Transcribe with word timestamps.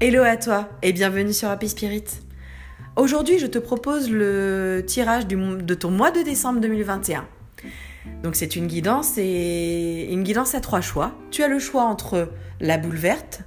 Hello 0.00 0.22
à 0.22 0.36
toi 0.36 0.68
et 0.82 0.92
bienvenue 0.92 1.32
sur 1.32 1.48
Happy 1.48 1.68
Spirit. 1.68 2.04
Aujourd'hui, 2.94 3.40
je 3.40 3.48
te 3.48 3.58
propose 3.58 4.08
le 4.08 4.84
tirage 4.86 5.26
de 5.26 5.74
ton 5.74 5.90
mois 5.90 6.12
de 6.12 6.22
décembre 6.22 6.60
2021. 6.60 7.26
Donc 8.22 8.36
c'est 8.36 8.54
une 8.54 8.68
guidance 8.68 9.18
et 9.18 10.06
une 10.12 10.22
guidance 10.22 10.54
à 10.54 10.60
trois 10.60 10.82
choix. 10.82 11.16
Tu 11.32 11.42
as 11.42 11.48
le 11.48 11.58
choix 11.58 11.82
entre 11.82 12.30
la 12.60 12.78
boule 12.78 12.94
verte, 12.94 13.40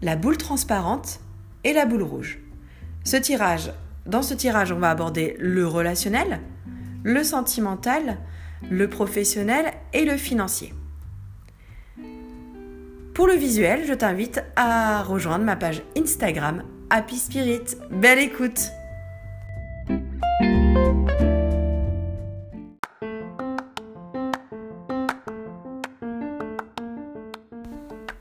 la 0.00 0.16
boule 0.16 0.38
transparente 0.38 1.20
et 1.64 1.74
la 1.74 1.84
boule 1.84 2.04
rouge. 2.04 2.38
Ce 3.04 3.18
tirage, 3.18 3.70
dans 4.06 4.22
ce 4.22 4.32
tirage, 4.32 4.72
on 4.72 4.78
va 4.78 4.88
aborder 4.88 5.36
le 5.38 5.66
relationnel, 5.66 6.40
le 7.02 7.22
sentimental, 7.22 8.16
le 8.70 8.88
professionnel 8.88 9.66
et 9.92 10.06
le 10.06 10.16
financier. 10.16 10.72
Pour 13.20 13.28
le 13.28 13.34
visuel, 13.34 13.84
je 13.84 13.92
t'invite 13.92 14.42
à 14.56 15.02
rejoindre 15.02 15.44
ma 15.44 15.54
page 15.54 15.82
Instagram 15.94 16.62
Happy 16.88 17.18
Spirit. 17.18 17.76
Belle 17.90 18.18
écoute 18.18 18.70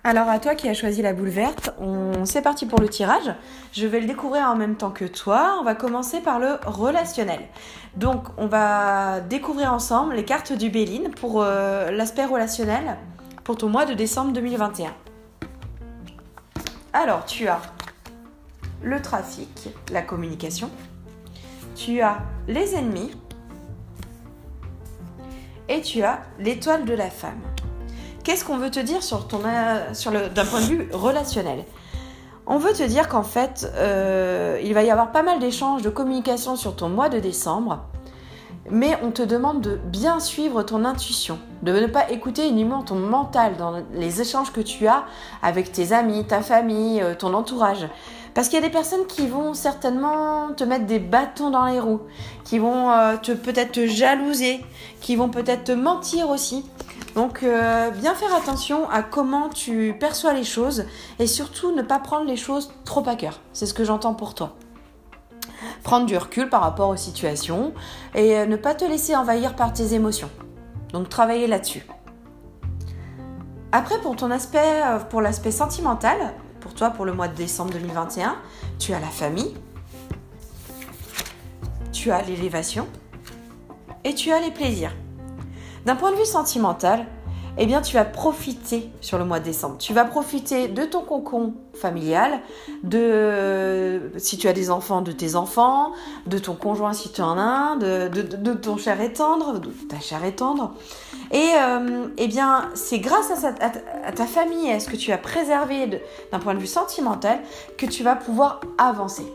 Alors 0.04 0.28
à 0.28 0.38
toi 0.40 0.54
qui 0.56 0.68
as 0.68 0.74
choisi 0.74 1.02
la 1.02 1.14
boule 1.14 1.30
verte, 1.30 1.74
on... 1.80 2.26
c'est 2.26 2.42
parti 2.42 2.66
pour 2.66 2.82
le 2.82 2.90
tirage. 2.90 3.34
Je 3.72 3.88
vais 3.88 4.02
le 4.02 4.06
découvrir 4.06 4.50
en 4.50 4.58
même 4.58 4.76
temps 4.76 4.92
que 4.92 5.06
toi. 5.06 5.60
On 5.62 5.64
va 5.64 5.76
commencer 5.76 6.20
par 6.20 6.40
le 6.40 6.58
relationnel. 6.66 7.40
Donc 7.96 8.26
on 8.38 8.48
va 8.48 9.22
découvrir 9.22 9.72
ensemble 9.72 10.16
les 10.16 10.26
cartes 10.26 10.52
du 10.52 10.70
Béline 10.70 11.12
pour 11.12 11.42
euh, 11.42 11.90
l'aspect 11.90 12.26
relationnel 12.26 12.98
pour 13.50 13.58
ton 13.58 13.68
mois 13.68 13.88
de 13.88 13.96
décembre 13.96 14.32
2021. 14.34 14.94
Alors, 16.94 17.26
tu 17.26 17.48
as 17.48 17.60
le 18.84 19.02
trafic, 19.02 19.70
la 19.92 20.04
communication, 20.04 20.70
tu 21.76 22.00
as 22.02 22.20
les 22.48 22.76
ennemis 22.76 23.10
et 25.68 25.82
tu 25.82 26.04
as 26.04 26.20
l'étoile 26.38 26.86
de 26.86 26.94
la 26.94 27.10
femme. 27.10 27.42
Qu'est-ce 28.24 28.46
qu'on 28.46 28.60
veut 28.60 28.70
te 28.70 28.80
dire 28.80 29.02
sur 29.02 29.28
ton, 29.28 29.42
euh, 29.44 29.96
sur 29.96 30.12
d'un 30.12 30.46
point 30.46 30.62
de 30.62 30.66
vue 30.66 30.90
relationnel? 30.94 31.66
On 32.46 32.60
veut 32.60 32.74
te 32.74 32.84
dire 32.84 33.10
qu'en 33.10 33.24
fait, 33.24 33.68
euh, 33.74 34.62
il 34.64 34.76
va 34.76 34.84
y 34.84 34.92
avoir 34.92 35.12
pas 35.12 35.24
mal 35.24 35.40
d'échanges 35.40 35.82
de 35.82 35.90
communication 35.90 36.56
sur 36.56 36.76
ton 36.76 36.90
mois 36.90 37.10
de 37.10 37.18
décembre 37.18 37.89
mais 38.72 38.98
on 39.04 39.12
te 39.12 39.22
demande 39.22 39.62
de 39.62 39.76
bien 39.76 40.20
suivre 40.20 40.64
ton 40.64 40.86
intuition, 40.86 41.40
de 41.64 41.72
ne 41.72 41.88
pas 41.88 42.10
écouter 42.12 42.48
uniquement 42.48 42.84
ton 42.84 42.96
mental 42.96 43.58
dans 43.58 43.82
les 43.94 44.22
échanges 44.22 44.52
que 44.52 44.62
tu 44.62 44.88
as 44.88 45.06
avec 45.42 45.72
tes 45.72 45.92
amis, 45.94 46.26
ta 46.26 46.42
famille, 46.42 47.02
euh, 47.02 47.16
ton 47.16 47.34
entourage. 47.34 47.88
Parce 48.34 48.48
qu'il 48.48 48.60
y 48.60 48.64
a 48.64 48.66
des 48.66 48.72
personnes 48.72 49.06
qui 49.08 49.28
vont 49.28 49.54
certainement 49.54 50.54
te 50.56 50.64
mettre 50.64 50.86
des 50.86 51.00
bâtons 51.00 51.50
dans 51.50 51.66
les 51.66 51.80
roues, 51.80 52.02
qui 52.44 52.60
vont 52.60 52.92
euh, 52.92 53.18
te 53.18 53.32
peut-être 53.32 53.74
te 53.74 53.88
jalouser, 53.88 54.64
qui 55.02 55.16
vont 55.16 55.30
peut-être 55.30 55.66
te 55.66 55.72
mentir 55.72 56.30
aussi. 56.30 56.64
Donc 57.16 57.44
euh, 57.44 57.90
bien 57.90 58.14
faire 58.14 58.34
attention 58.36 58.90
à 58.90 59.02
comment 59.02 59.50
tu 59.50 59.96
perçois 60.00 60.34
les 60.34 60.44
choses 60.44 60.86
et 61.18 61.28
surtout 61.28 61.72
ne 61.76 61.82
pas 61.82 62.00
prendre 62.00 62.26
les 62.26 62.38
choses 62.38 62.72
trop 62.86 63.04
à 63.10 63.16
cœur. 63.16 63.40
C'est 63.52 63.66
ce 63.66 63.74
que 63.74 63.84
j'entends 63.84 64.14
pour 64.14 64.36
toi 64.36 64.56
prendre 65.84 66.06
du 66.06 66.18
recul 66.18 66.50
par 66.50 66.62
rapport 66.62 66.90
aux 66.90 66.98
situations 66.98 67.74
et 68.16 68.38
euh, 68.38 68.46
ne 68.46 68.56
pas 68.56 68.76
te 68.76 68.86
laisser 68.86 69.16
envahir 69.16 69.56
par 69.56 69.74
tes 69.74 69.94
émotions. 69.94 70.30
Donc 70.94 71.10
travailler 71.10 71.48
là-dessus. 71.48 71.86
Après, 73.72 74.00
pour 74.02 74.16
ton 74.16 74.32
aspect, 74.32 74.82
euh, 74.84 75.00
pour 75.00 75.22
l'aspect 75.22 75.52
sentimental, 75.52 76.18
pour 76.60 76.74
toi, 76.74 76.90
pour 76.90 77.06
le 77.06 77.14
mois 77.14 77.28
de 77.28 77.36
décembre 77.36 77.72
2021, 77.72 78.36
tu 78.80 78.94
as 78.94 79.00
la 79.00 79.08
famille, 79.08 79.56
tu 81.92 82.12
as 82.12 82.22
l'élévation 82.24 82.88
et 84.04 84.16
tu 84.16 84.32
as 84.32 84.40
les 84.40 84.52
plaisirs. 84.52 84.96
D'un 85.86 85.96
point 85.96 86.12
de 86.12 86.18
vue 86.18 86.26
sentimental, 86.26 87.06
eh 87.60 87.66
bien 87.66 87.82
tu 87.82 87.94
vas 87.94 88.06
profiter 88.06 88.90
sur 89.02 89.18
le 89.18 89.26
mois 89.26 89.40
de 89.40 89.46
décembre. 89.46 89.78
Tu 89.78 89.94
vas 89.94 90.06
profiter 90.06 90.68
de 90.68 90.86
ton 90.86 91.02
cocon 91.02 91.54
familial, 91.74 92.40
de 92.84 94.12
si 94.18 94.38
tu 94.38 94.48
as 94.48 94.54
des 94.54 94.72
enfants, 94.72 95.02
de 95.02 95.12
tes 95.12 95.36
enfants, 95.36 95.92
de 96.26 96.38
ton 96.38 96.56
conjoint 96.56 96.94
si 96.94 97.12
tu 97.12 97.22
en 97.22 97.38
as 97.38 97.76
de, 97.76 98.54
ton 98.54 98.78
cher 98.78 99.00
et 99.02 99.14
tendre, 99.14 99.60
de 99.60 99.70
ta 99.90 100.00
chère 100.00 100.24
et. 100.24 100.34
Et 101.32 101.52
euh, 101.60 102.08
eh 102.18 102.28
bien, 102.28 102.70
c'est 102.76 103.00
grâce 103.00 103.44
à, 103.44 104.12
ta 104.12 104.26
famille 104.26 104.72
à 104.72 104.80
ce 104.80 104.90
que 104.90 104.96
tu 104.96 105.12
as 105.12 105.18
préservé 105.18 105.88
d'un 106.32 106.40
point 106.40 106.54
de 106.54 106.60
vue 106.60 106.68
sentimental 106.68 107.40
que 107.78 107.86
tu 107.86 108.04
vas 108.04 108.16
pouvoir 108.16 108.62
avancer. 108.78 109.26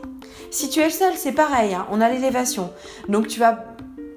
Si 0.51 0.69
tu 0.69 0.79
es 0.79 0.89
seul, 0.89 1.13
c'est 1.15 1.31
pareil, 1.31 1.73
hein. 1.73 1.85
on 1.91 2.01
a 2.01 2.09
l'élévation. 2.09 2.71
Donc 3.07 3.27
tu 3.27 3.39
vas 3.39 3.65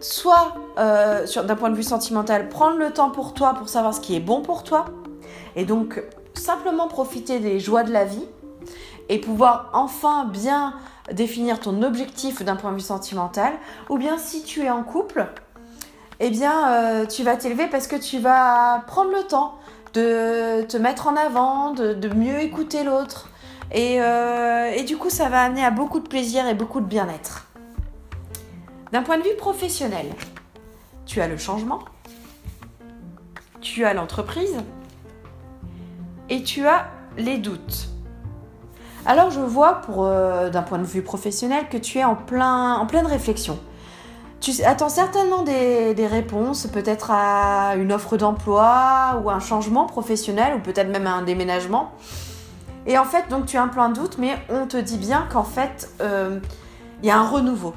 soit 0.00 0.54
euh, 0.78 1.26
d'un 1.26 1.56
point 1.56 1.70
de 1.70 1.75
vue 1.75 1.82
sentimental, 1.82 2.48
prendre 2.48 2.78
le 2.78 2.91
temps 2.91 3.10
pour 3.10 3.34
toi 3.34 3.54
pour 3.54 3.69
savoir 3.69 3.94
ce 3.94 4.00
qui 4.00 4.14
est 4.14 4.20
bon 4.20 4.42
pour 4.42 4.62
toi, 4.62 4.86
et 5.56 5.64
donc 5.64 6.03
simplement 6.34 6.88
profiter 6.88 7.41
des 7.41 7.59
joies 7.59 7.82
de 7.82 7.92
la 7.92 8.04
vie, 8.04 8.25
et 9.09 9.19
pouvoir 9.19 9.70
enfin 9.72 10.26
bien 10.26 10.75
définir 11.12 11.60
ton 11.60 11.82
objectif 11.82 12.42
d'un 12.42 12.56
point 12.56 12.70
de 12.70 12.76
vue 12.76 12.82
sentimental, 12.82 13.54
ou 13.88 13.98
bien 13.98 14.19
si 14.19 14.42
tu 14.42 14.62
es 14.62 14.70
en 14.70 14.82
couple, 14.82 15.26
eh 16.20 16.30
bien 16.30 16.72
euh, 16.72 17.06
tu 17.06 17.22
vas 17.22 17.36
t'élever 17.36 17.66
parce 17.66 17.86
que 17.86 17.97
tu 17.97 18.19
vas 18.19 18.84
prendre 18.86 19.10
le 19.10 19.22
temps 19.22 19.54
de 19.94 20.62
te 20.62 20.76
mettre 20.76 21.09
en 21.09 21.16
avant, 21.16 21.72
de, 21.72 22.09
mieux 22.15 22.41
écouter 22.41 22.84
l'autre, 22.84 23.30
et, 23.72 24.00
euh, 24.00 24.70
et 24.75 24.84
du 24.84 24.97
coup 24.97 25.10
ça 25.10 25.28
va 25.28 25.42
amener 25.42 25.65
à 25.65 25.70
beaucoup 25.70 26.00
de 26.00 26.09
plaisir 26.09 26.47
et 26.47 26.54
beaucoup 26.54 26.80
de 26.80 26.86
bien-être. 26.86 27.47
D'un 28.93 29.03
point 29.03 29.19
de 29.19 29.22
vue 29.22 29.37
professionnel, 29.37 30.06
tu 31.04 31.21
as 31.21 31.28
le 31.28 31.37
changement, 31.37 31.81
tu 33.60 33.84
as 33.84 33.93
l'entreprise 33.93 34.56
et 36.31 36.43
tu 36.43 36.66
as 36.66 36.87
les 37.19 37.37
doutes. 37.37 37.91
Alors 39.04 39.31
je 39.31 39.41
vois 39.41 39.81
pour 39.82 40.04
euh, 40.04 40.48
d'un 40.48 40.62
point 40.62 40.78
de 40.78 40.84
vue 40.84 41.03
professionnel 41.03 41.69
que 41.71 41.77
tu 41.77 41.98
es 41.98 42.04
en, 42.04 42.15
plein, 42.15 42.77
en 42.77 42.87
pleine 42.87 43.06
réflexion. 43.06 43.59
Tu 44.41 44.62
attends 44.62 44.88
certainement 44.88 45.43
des, 45.43 46.06
réponses, 46.06 46.66
peut-être 46.66 47.10
à 47.10 47.75
une 47.77 47.93
offre 47.93 48.16
d'emploi 48.16 49.21
ou 49.22 49.31
un 49.31 49.41
changement 49.41 49.87
professionnel 49.87 50.54
ou 50.56 50.60
peut-être 50.60 50.88
même 50.88 51.06
un 51.06 51.22
déménagement. 51.22 51.93
Et 52.87 52.97
en 52.97 53.04
fait, 53.04 53.25
tu 53.47 53.56
as 53.56 53.62
un 53.62 53.69
plein 53.69 53.91
de 53.91 53.98
doute, 53.98 54.16
mais 54.19 54.38
on 54.48 54.66
te 54.66 54.77
dit 54.77 54.97
bien 54.97 55.27
qu'en 55.31 55.43
fait, 55.43 55.91
euh, 56.00 56.38
il 57.03 57.09
y 57.09 57.10
a 57.10 57.19
un 57.19 57.27
renouveau. 57.28 57.75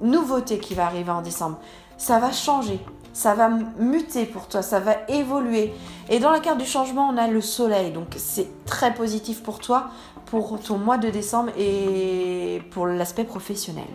Nouveauté 0.00 0.58
qui 0.58 0.74
va 0.74 0.86
arriver 0.86 1.10
en 1.10 1.22
décembre. 1.22 1.58
Ça 1.96 2.18
va 2.18 2.32
changer, 2.32 2.80
ça 3.12 3.34
va 3.34 3.48
muter 3.78 4.26
pour 4.26 4.48
toi, 4.48 4.62
ça 4.62 4.80
va 4.80 4.96
évoluer. 5.08 5.72
Et 6.08 6.18
dans 6.18 6.30
la 6.30 6.40
carte 6.40 6.58
du 6.58 6.66
changement, 6.66 7.08
on 7.08 7.16
a 7.16 7.28
le 7.28 7.40
soleil, 7.40 7.92
donc 7.92 8.08
c'est 8.16 8.64
très 8.64 8.92
positif 8.94 9.42
pour 9.42 9.58
toi, 9.58 9.90
pour 10.26 10.60
ton 10.60 10.78
mois 10.78 10.98
de 10.98 11.08
décembre 11.08 11.50
et 11.56 12.60
pour 12.70 12.86
l'aspect 12.86 13.24
professionnel. 13.24 13.88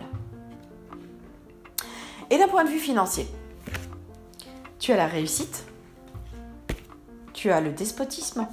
Et 2.30 2.38
d'un 2.38 2.48
point 2.48 2.64
de 2.64 2.70
vue 2.70 2.80
financier, 2.80 3.28
tu 4.80 4.92
as 4.92 4.98
la 4.98 5.08
réussite, 5.08 5.66
tu 7.34 7.52
as 7.52 7.62
le 7.62 7.72
despotisme 7.72 8.48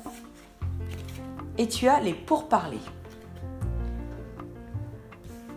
et 1.57 1.69
tu 1.69 1.89
as 1.89 2.01
les 2.01 2.13
pourparlers. 2.13 2.79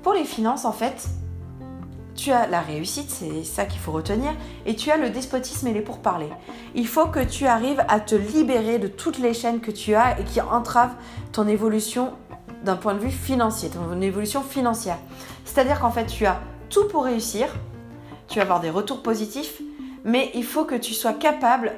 Pour 0.03 0.13
les 0.13 0.23
finances, 0.23 0.65
en 0.65 0.71
fait, 0.71 1.07
tu 2.15 2.31
as 2.31 2.47
la 2.47 2.61
réussite, 2.61 3.09
c'est 3.09 3.43
ça 3.43 3.65
qu'il 3.65 3.79
faut 3.79 3.91
retenir, 3.91 4.31
et 4.65 4.75
tu 4.75 4.91
as 4.91 4.97
le 4.97 5.09
despotisme 5.09 5.67
et 5.67 5.73
les 5.73 5.81
pourparlers. 5.81 6.31
Il 6.75 6.87
faut 6.87 7.07
que 7.07 7.23
tu 7.23 7.45
arrives 7.45 7.83
à 7.87 7.99
te 7.99 8.15
libérer 8.15 8.79
de 8.79 8.87
toutes 8.87 9.17
les 9.17 9.33
chaînes 9.33 9.59
que 9.59 9.71
tu 9.71 9.95
as 9.95 10.19
et 10.19 10.23
qui 10.23 10.41
entravent 10.41 10.95
ton 11.31 11.47
évolution 11.47 12.13
d'un 12.63 12.75
point 12.75 12.93
de 12.93 12.99
vue 12.99 13.11
financier, 13.11 13.69
ton 13.69 13.99
évolution 14.01 14.41
financière. 14.41 14.97
C'est-à-dire 15.45 15.79
qu'en 15.79 15.91
fait, 15.91 16.05
tu 16.05 16.25
as 16.25 16.39
tout 16.69 16.87
pour 16.87 17.05
réussir, 17.05 17.47
tu 18.27 18.37
vas 18.37 18.43
avoir 18.43 18.59
des 18.59 18.69
retours 18.69 19.01
positifs, 19.01 19.61
mais 20.03 20.31
il 20.35 20.43
faut 20.43 20.65
que 20.65 20.75
tu 20.75 20.93
sois 20.93 21.13
capable 21.13 21.73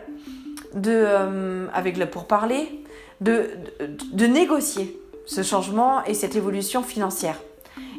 de, 0.75 0.91
euh, 0.91 1.67
avec 1.73 1.97
le 1.97 2.07
pourparler, 2.07 2.83
de, 3.21 3.51
de 4.11 4.25
négocier 4.25 4.99
ce 5.25 5.41
changement 5.41 6.03
et 6.05 6.13
cette 6.13 6.35
évolution 6.35 6.83
financière 6.83 7.39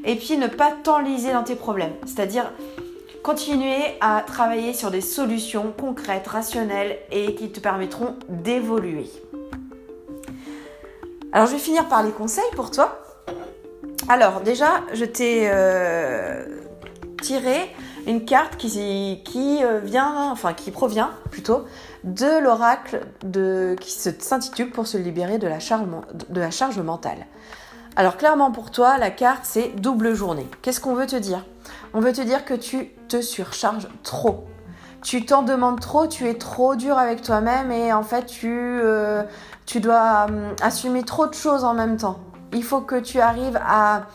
et 0.04 0.16
puis 0.16 0.36
ne 0.36 0.46
pas 0.46 0.72
t'enliser 0.82 1.32
dans 1.32 1.42
tes 1.42 1.56
problèmes. 1.56 1.92
C'est-à-dire 2.06 2.52
continuer 3.22 3.78
à 4.00 4.22
travailler 4.26 4.74
sur 4.74 4.90
des 4.90 5.00
solutions 5.00 5.72
concrètes, 5.78 6.26
rationnelles 6.26 6.98
et 7.10 7.34
qui 7.34 7.50
te 7.50 7.58
permettront 7.58 8.16
d'évoluer. 8.28 9.10
Alors 11.32 11.46
je 11.46 11.52
vais 11.52 11.58
finir 11.58 11.88
par 11.88 12.02
les 12.02 12.12
conseils 12.12 12.44
pour 12.54 12.70
toi. 12.70 13.00
Alors 14.08 14.42
déjà, 14.42 14.82
je 14.92 15.06
t'ai 15.06 15.48
euh, 15.50 16.44
tiré 17.22 17.74
une 18.06 18.26
carte 18.26 18.56
qui, 18.56 19.22
qui 19.24 19.60
vient, 19.82 20.30
enfin 20.30 20.52
qui 20.52 20.70
provient 20.70 21.10
plutôt 21.30 21.64
de 22.04 22.42
l'oracle 22.42 23.00
qui 23.80 23.90
s'intitule 23.90 24.70
pour 24.70 24.86
se 24.86 24.98
libérer 24.98 25.38
de 25.38 25.48
la 25.48 26.50
charge 26.50 26.78
mentale. 26.78 27.26
Alors 27.96 28.16
clairement 28.16 28.50
pour 28.50 28.72
toi, 28.72 28.98
la 28.98 29.10
carte 29.10 29.42
c'est 29.44 29.68
double 29.80 30.14
journée. 30.14 30.48
Qu'est-ce 30.62 30.80
qu'on 30.80 30.94
veut 30.94 31.06
te 31.06 31.16
dire? 31.16 31.44
On 31.92 32.00
veut 32.00 32.12
te 32.12 32.20
dire 32.20 32.44
que 32.44 32.54
tu 32.54 32.88
te 33.08 33.20
surcharges 33.20 33.88
trop. 34.02 34.44
Tu 35.02 35.24
t'en 35.24 35.42
demandes 35.42 35.80
trop, 35.80 36.08
tu 36.08 36.28
es 36.28 36.34
trop 36.34 36.74
dur 36.74 36.98
avec 36.98 37.22
toi-même 37.22 37.70
et 37.70 37.92
en 37.92 38.02
fait 38.02 38.26
tu, 38.26 38.50
euh, 38.50 39.22
tu 39.66 39.78
dois 39.78 40.26
hum, 40.28 40.56
assumer 40.60 41.04
trop 41.04 41.26
de 41.26 41.34
choses 41.34 41.62
en 41.62 41.74
même 41.74 41.96
temps. 41.96 42.18
Il 42.52 42.64
faut 42.64 42.80
que 42.80 42.96
tu 42.96 43.20
arrives 43.20 43.60
à 43.64 44.06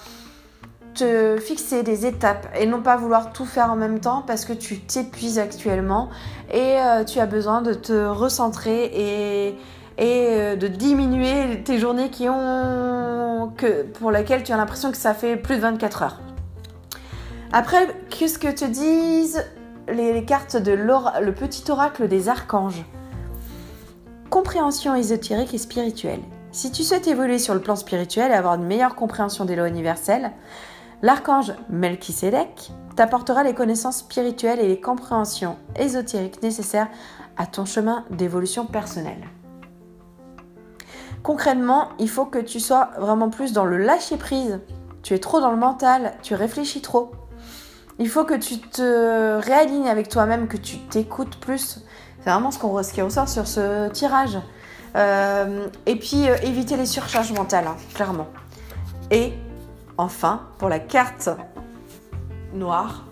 te 0.93 1.37
fixer 1.37 1.83
des 1.83 2.05
étapes 2.05 2.47
et 2.59 2.65
non 2.65 2.81
pas 2.81 2.97
vouloir 2.97 3.31
tout 3.31 3.45
faire 3.45 3.71
en 3.71 3.77
même 3.77 4.01
temps 4.01 4.23
parce 4.27 4.43
que 4.43 4.51
tu 4.51 4.79
t'épuises 4.79 5.39
actuellement 5.39 6.09
et 6.51 6.77
euh, 6.79 7.05
tu 7.05 7.19
as 7.19 7.27
besoin 7.27 7.61
de 7.61 7.73
te 7.73 8.07
recentrer 8.07 8.91
et, 8.93 9.55
et 9.99 10.27
euh, 10.29 10.55
de 10.55 10.67
diminuer 10.67 11.61
tes 11.63 11.77
journées 11.77 12.09
qui 12.09 12.27
ont 12.29 13.51
que 13.57 13.83
pour 13.83 14.11
lesquelles 14.11 14.43
tu 14.43 14.53
as 14.53 14.57
l'impression 14.57 14.91
que 14.91 14.97
ça 14.97 15.13
fait 15.13 15.35
plus 15.35 15.57
de 15.57 15.61
24 15.61 16.03
heures. 16.03 16.19
Après, 17.51 17.87
qu'est-ce 18.09 18.39
que 18.39 18.47
te 18.47 18.65
disent 18.65 19.43
les, 19.89 20.23
cartes 20.23 20.55
de 20.55 20.71
le 20.71 21.33
petit 21.33 21.69
oracle 21.69 22.07
des 22.07 22.29
archanges? 22.29 22.85
Compréhension 24.29 24.95
ésotérique 24.95 25.53
et 25.53 25.57
spirituelle. 25.57 26.21
Si 26.51 26.71
tu 26.71 26.83
souhaites 26.83 27.07
évoluer 27.07 27.39
sur 27.39 27.53
le 27.53 27.59
plan 27.59 27.75
spirituel 27.75 28.31
et 28.31 28.35
avoir 28.35 28.55
une 28.55 28.65
meilleure 28.65 28.95
compréhension 28.95 29.45
des 29.45 29.55
lois 29.55 29.67
universelles, 29.67 30.31
l'archange 31.01 31.53
Melchisedec 31.69 32.71
t'apportera 32.95 33.43
les 33.43 33.53
connaissances 33.53 33.99
spirituelles 33.99 34.59
et 34.59 34.67
les 34.67 34.79
compréhensions 34.79 35.57
ésotériques 35.75 36.41
nécessaires 36.41 36.87
à 37.37 37.47
ton 37.47 37.65
chemin 37.65 38.05
d'évolution 38.11 38.65
personnelle. 38.65 39.27
Concrètement, 41.23 41.89
il 41.99 42.09
faut 42.09 42.25
que 42.25 42.39
tu 42.39 42.59
sois 42.59 42.91
vraiment 42.97 43.29
plus 43.29 43.51
dans 43.51 43.65
le 43.65 43.77
lâcher 43.77 44.17
prise. 44.17 44.59
Tu 45.03 45.13
es 45.13 45.19
trop 45.19 45.41
dans 45.41 45.51
le 45.51 45.57
mental, 45.57 46.13
tu 46.21 46.35
réfléchis 46.35 46.81
trop. 46.81 47.11
Il 47.99 48.09
faut 48.09 48.23
que 48.23 48.33
tu 48.33 48.59
te 48.59 49.37
réalignes 49.39 49.89
avec 49.89 50.07
toi-même, 50.07 50.47
que 50.47 50.57
tu 50.57 50.77
t'écoutes 50.77 51.37
plus. 51.37 51.83
C'est 52.21 52.29
vraiment 52.29 52.51
ce, 52.51 52.93
qui 52.93 53.01
ressort 53.01 53.27
sur 53.27 53.47
ce 53.47 53.89
tirage. 53.89 54.37
Euh, 54.95 55.67
et 55.85 55.97
puis 55.97 56.29
euh, 56.29 56.35
éviter 56.43 56.77
les 56.77 56.85
surcharges 56.85 57.31
mentales, 57.33 57.67
hein, 57.67 57.75
clairement. 57.93 58.27
Et 59.11 59.33
enfin, 59.97 60.43
pour 60.57 60.69
la 60.69 60.79
carte 60.79 61.29
noire, 62.53 63.05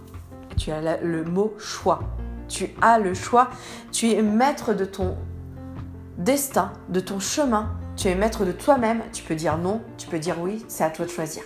tu 0.55 0.71
as 0.71 0.97
le 1.01 1.23
mot 1.23 1.53
choix. 1.59 1.99
Tu 2.47 2.69
as 2.81 2.97
le 2.97 3.13
choix. 3.13 3.49
Tu 3.91 4.11
es 4.11 4.21
maître 4.21 4.73
de 4.73 4.85
ton 4.85 5.17
destin, 6.17 6.71
de 6.89 6.99
ton 6.99 7.19
chemin, 7.19 7.69
tu 7.97 8.07
es 8.07 8.15
maître 8.15 8.45
de 8.45 8.51
toi-même, 8.51 9.01
tu 9.11 9.23
peux 9.23 9.33
dire 9.33 9.57
non, 9.57 9.81
tu 9.97 10.07
peux 10.07 10.19
dire 10.19 10.35
oui, 10.39 10.63
c'est 10.67 10.83
à 10.83 10.91
toi 10.91 11.05
de 11.05 11.09
choisir. 11.09 11.41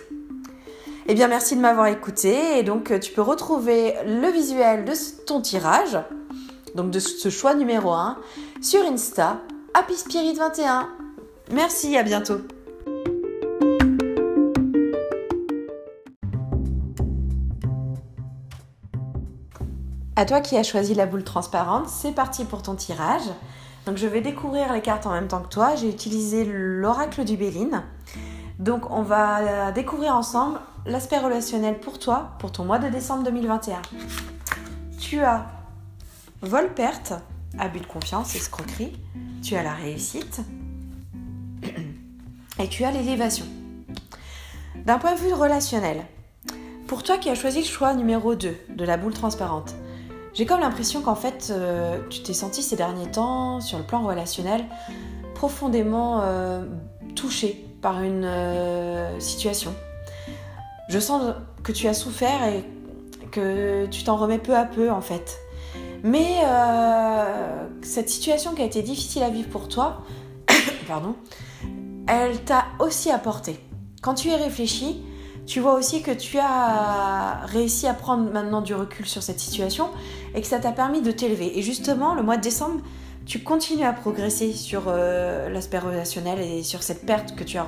Eh 1.06 1.14
bien, 1.14 1.26
merci 1.26 1.56
de 1.56 1.60
m'avoir 1.60 1.86
écouté. 1.86 2.58
Et 2.58 2.62
donc, 2.62 2.92
tu 3.00 3.12
peux 3.12 3.22
retrouver 3.22 3.94
le 4.06 4.30
visuel 4.30 4.84
de 4.84 4.92
ton 5.26 5.40
tirage, 5.40 5.98
donc 6.74 6.90
de 6.90 7.00
ce 7.00 7.28
choix 7.30 7.54
numéro 7.54 7.92
1, 7.92 8.18
sur 8.60 8.84
Insta, 8.84 9.38
Happy 9.74 9.94
Spirit 9.94 10.34
21. 10.34 10.88
Merci, 11.50 11.96
à 11.96 12.02
bientôt. 12.02 12.38
À 20.14 20.26
toi 20.26 20.40
qui 20.40 20.56
as 20.56 20.62
choisi 20.62 20.94
la 20.94 21.06
boule 21.06 21.24
transparente, 21.24 21.88
c'est 21.88 22.12
parti 22.12 22.44
pour 22.44 22.62
ton 22.62 22.76
tirage. 22.76 23.28
Donc 23.86 23.96
je 23.96 24.06
vais 24.06 24.20
découvrir 24.20 24.72
les 24.72 24.80
cartes 24.80 25.06
en 25.06 25.12
même 25.12 25.28
temps 25.28 25.40
que 25.40 25.48
toi. 25.48 25.74
J'ai 25.74 25.88
utilisé 25.88 26.44
l'oracle 26.44 27.24
du 27.24 27.36
Béline. 27.36 27.82
Donc 28.58 28.90
on 28.90 29.02
va 29.02 29.72
découvrir 29.72 30.14
ensemble 30.14 30.60
l'aspect 30.86 31.18
relationnel 31.18 31.78
pour 31.78 31.98
toi 31.98 32.32
pour 32.38 32.52
ton 32.52 32.64
mois 32.64 32.78
de 32.78 32.88
décembre 32.88 33.24
2021. 33.24 33.82
Tu 34.98 35.20
as 35.20 35.46
vol-perte, 36.42 37.14
abus 37.58 37.80
de 37.80 37.86
confiance, 37.86 38.34
escroquerie. 38.34 38.92
Tu 39.42 39.56
as 39.56 39.62
la 39.62 39.74
réussite. 39.74 40.40
Et 42.58 42.68
tu 42.68 42.84
as 42.84 42.92
l'élévation. 42.92 43.46
D'un 44.76 44.98
point 44.98 45.14
de 45.14 45.20
vue 45.20 45.32
relationnel, 45.32 46.04
pour 46.86 47.02
toi 47.02 47.18
qui 47.18 47.30
as 47.30 47.34
choisi 47.34 47.60
le 47.60 47.66
choix 47.66 47.94
numéro 47.94 48.34
2 48.34 48.56
de 48.68 48.84
la 48.84 48.96
boule 48.96 49.14
transparente, 49.14 49.74
j'ai 50.34 50.46
comme 50.46 50.60
l'impression 50.60 51.02
qu'en 51.02 51.14
fait, 51.14 51.48
euh, 51.50 51.98
tu 52.08 52.22
t'es 52.22 52.32
senti 52.32 52.62
ces 52.62 52.76
derniers 52.76 53.10
temps, 53.10 53.60
sur 53.60 53.78
le 53.78 53.84
plan 53.84 54.02
relationnel, 54.02 54.64
profondément 55.34 56.20
euh, 56.22 56.64
touché 57.14 57.66
par 57.82 58.02
une 58.02 58.24
euh, 58.24 59.20
situation. 59.20 59.74
Je 60.88 60.98
sens 60.98 61.34
que 61.62 61.72
tu 61.72 61.86
as 61.86 61.94
souffert 61.94 62.44
et 62.44 62.64
que 63.30 63.86
tu 63.86 64.04
t'en 64.04 64.16
remets 64.16 64.38
peu 64.38 64.56
à 64.56 64.64
peu 64.64 64.90
en 64.90 65.00
fait. 65.00 65.38
Mais 66.02 66.38
cette 67.82 68.08
situation 68.08 68.54
qui 68.54 68.62
a 68.62 68.64
été 68.64 68.82
difficile 68.82 69.22
à 69.22 69.30
vivre 69.30 69.48
pour 69.48 69.68
toi, 69.68 70.02
pardon, 70.88 71.14
elle 72.08 72.42
t'a 72.42 72.64
aussi 72.80 73.10
apporté. 73.10 73.60
Quand 74.02 74.14
tu 74.14 74.28
y 74.28 74.34
réfléchi, 74.34 75.00
tu 75.46 75.60
vois 75.60 75.74
aussi 75.74 76.02
que 76.02 76.10
tu 76.10 76.38
as 76.38 77.40
réussi 77.46 77.86
à 77.86 77.94
prendre 77.94 78.30
maintenant 78.30 78.62
du 78.62 78.74
recul 78.74 79.06
sur 79.06 79.22
cette 79.22 79.40
situation 79.40 79.88
et 80.34 80.40
que 80.40 80.46
ça 80.46 80.58
t'a 80.58 80.72
permis 80.72 81.02
de 81.02 81.10
t'élever. 81.10 81.58
Et 81.58 81.62
justement, 81.62 82.14
le 82.14 82.22
mois 82.22 82.36
de 82.36 82.42
décembre, 82.42 82.80
tu 83.26 83.40
continues 83.40 83.84
à 83.84 83.92
progresser 83.92 84.52
sur 84.52 84.84
euh, 84.86 85.48
l'aspect 85.48 85.78
relationnel 85.78 86.40
et 86.40 86.62
sur 86.62 86.82
cette 86.82 87.06
perte 87.06 87.36
que 87.36 87.44
tu 87.44 87.58
as, 87.58 87.66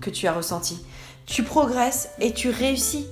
que 0.00 0.10
tu 0.10 0.26
as 0.26 0.32
ressentie. 0.32 0.84
Tu 1.26 1.42
progresses 1.42 2.10
et 2.20 2.32
tu 2.32 2.50
réussis. 2.50 3.06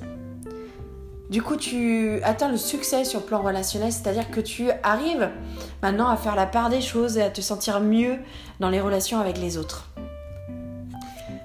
Du 1.30 1.42
coup, 1.42 1.56
tu 1.56 2.20
atteins 2.24 2.50
le 2.50 2.56
succès 2.56 3.04
sur 3.04 3.20
le 3.20 3.26
plan 3.26 3.40
relationnel, 3.40 3.92
c'est-à-dire 3.92 4.30
que 4.30 4.40
tu 4.40 4.70
arrives 4.82 5.30
maintenant 5.80 6.08
à 6.08 6.16
faire 6.16 6.34
la 6.34 6.46
part 6.46 6.70
des 6.70 6.80
choses 6.80 7.18
et 7.18 7.22
à 7.22 7.30
te 7.30 7.40
sentir 7.40 7.80
mieux 7.80 8.18
dans 8.58 8.68
les 8.68 8.80
relations 8.80 9.20
avec 9.20 9.38
les 9.38 9.56
autres. 9.56 9.88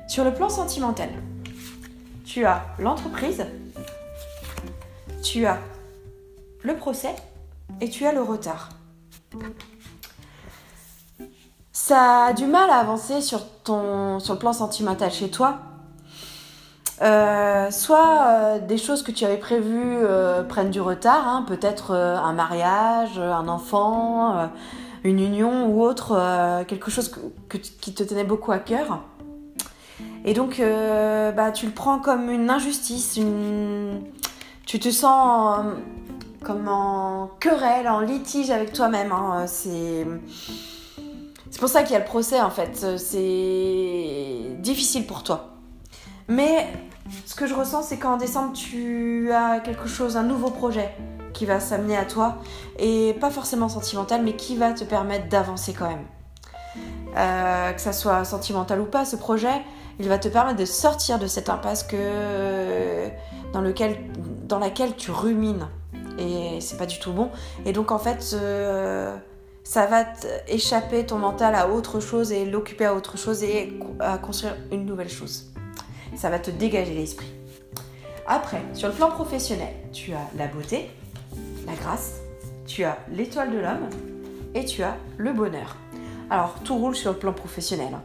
Sur 0.08 0.24
le 0.24 0.34
plan 0.34 0.50
sentimental, 0.50 1.10
tu 2.26 2.46
as 2.46 2.66
l'entreprise, 2.80 3.46
tu 5.22 5.46
as 5.46 5.60
le 6.66 6.76
procès 6.76 7.16
et 7.82 7.90
tu 7.90 8.06
as 8.06 8.12
le 8.12 8.22
retard. 8.22 8.70
Ça 11.72 12.26
a 12.26 12.34
du 12.34 12.46
mal 12.46 12.70
à 12.70 12.78
avancer 12.78 13.22
sur, 13.22 13.46
ton, 13.64 14.20
sur 14.20 14.34
le 14.34 14.40
plan 14.40 14.54
sentimental 14.54 15.12
chez 15.12 15.30
toi. 15.30 15.60
Euh, 17.02 17.70
soit 17.72 18.28
euh, 18.28 18.60
des 18.60 18.78
choses 18.78 19.04
que 19.04 19.12
tu 19.12 19.26
avais 19.26 19.38
prévues 19.38 19.98
euh, 20.02 20.44
prennent 20.44 20.72
du 20.72 20.80
retard, 20.80 21.28
hein, 21.28 21.44
peut-être 21.46 21.94
un 21.94 22.34
mariage, 22.34 23.20
un 23.20 23.48
enfant, 23.50 24.50
une 25.04 25.20
union 25.20 25.68
ou 25.68 25.84
autre, 25.84 26.18
quelque 26.68 26.90
chose 26.90 27.14
qui 27.82 27.94
te 27.94 28.04
tenait 28.04 28.24
beaucoup 28.24 28.52
à 28.52 28.60
cœur. 28.60 29.02
Et 30.24 30.34
donc, 30.34 30.62
bah, 31.36 31.52
tu 31.52 31.66
le 31.68 31.72
prends 31.74 32.00
comme 32.00 32.30
une 32.30 32.50
injustice, 32.50 33.20
tu 34.66 34.80
te 34.80 34.90
sens 34.90 35.60
comme 36.46 36.68
en 36.68 37.32
querelle, 37.40 37.88
en 37.88 38.00
litige 38.00 38.52
avec 38.52 38.72
toi-même. 38.72 39.12
Hein. 39.12 39.46
C'est 39.48 40.06
c'est 41.50 41.60
pour 41.60 41.70
ça 41.70 41.84
qu'il 41.84 41.94
y 41.94 41.96
a 41.96 42.00
le 42.00 42.06
procès 42.06 42.42
en 42.42 42.50
fait. 42.50 42.98
C'est 42.98 44.56
difficile 44.60 45.06
pour 45.06 45.24
toi. 45.24 45.52
Mais 46.28 46.68
ce 47.26 47.36
que 47.36 47.48
je 47.48 47.54
ressens, 47.54 47.84
c'est 47.84 47.98
qu'en 47.98 48.18
décembre, 48.18 48.54
tu 48.54 49.32
as 49.32 49.60
quelque 49.60 49.88
chose, 49.88 50.18
un 50.18 50.24
nouveau 50.24 50.50
projet 50.50 50.94
qui 51.34 51.46
va 51.46 51.60
s'amener 51.60 51.98
à 51.98 52.06
toi 52.06 52.38
et 52.80 53.16
pas 53.20 53.30
forcément 53.30 53.70
sentimental, 53.70 54.24
mais 54.24 54.36
qui 54.36 54.56
va 54.56 54.74
te 54.74 54.84
permettre 54.84 55.30
d'avancer 55.30 55.74
quand 55.74 55.88
même. 55.88 56.06
Euh, 57.18 57.72
que 57.72 57.80
ça 57.80 57.94
soit 57.94 58.26
sentimental 58.26 58.82
ou 58.82 58.86
pas, 58.86 59.06
ce 59.06 59.16
projet, 59.16 59.62
il 60.00 60.10
va 60.10 60.18
te 60.18 60.28
permettre 60.28 60.60
de 60.60 60.66
sortir 60.66 61.20
de 61.20 61.28
cette 61.28 61.50
impasse 61.50 61.84
que 61.84 63.08
dans 63.54 64.60
laquelle 64.60 64.96
tu 64.98 65.12
rumines 65.12 65.68
et 66.18 66.62
c'est 66.62 66.78
pas 66.78 66.86
du 66.86 67.00
tout 67.00 67.14
bon. 67.14 67.30
Et 67.66 67.74
donc 67.74 67.92
en 67.92 68.00
fait, 68.00 68.32
euh, 68.34 69.16
ça 69.64 69.86
va 69.86 70.06
échapper 70.48 71.06
ton 71.06 71.18
mental 71.18 71.56
à 71.56 71.70
autre 71.70 72.00
chose 72.00 72.32
et 72.32 72.46
l'occuper 72.46 72.86
à 72.86 72.96
autre 72.96 73.18
chose 73.18 73.44
et 73.44 73.78
à 74.00 74.18
construire 74.18 74.56
une 74.72 74.86
nouvelle 74.86 75.10
chose. 75.10 75.52
Ça 76.16 76.30
va 76.30 76.40
te 76.40 76.52
dégager 76.52 76.94
l'esprit. 76.94 77.32
Après, 78.28 78.62
sur 78.74 78.88
le 78.88 78.94
plan 78.94 79.10
professionnel, 79.10 79.74
tu 79.92 80.14
as 80.14 80.28
la 80.38 80.48
beauté, 80.48 80.90
la 81.68 81.74
grâce, 81.74 82.22
tu 82.66 82.84
as 82.84 82.98
l'étoile 83.12 83.52
de 83.52 83.60
l'homme 83.60 83.90
et 84.54 84.66
tu 84.66 84.82
as 84.84 84.98
le 85.18 85.34
bonheur. 85.34 85.78
Alors, 86.30 86.56
tout 86.64 86.78
roule 86.78 86.96
sur 86.96 87.12
le 87.12 87.20
plan 87.20 87.34
professionnel. 87.34 87.94
Hein. 87.94 88.02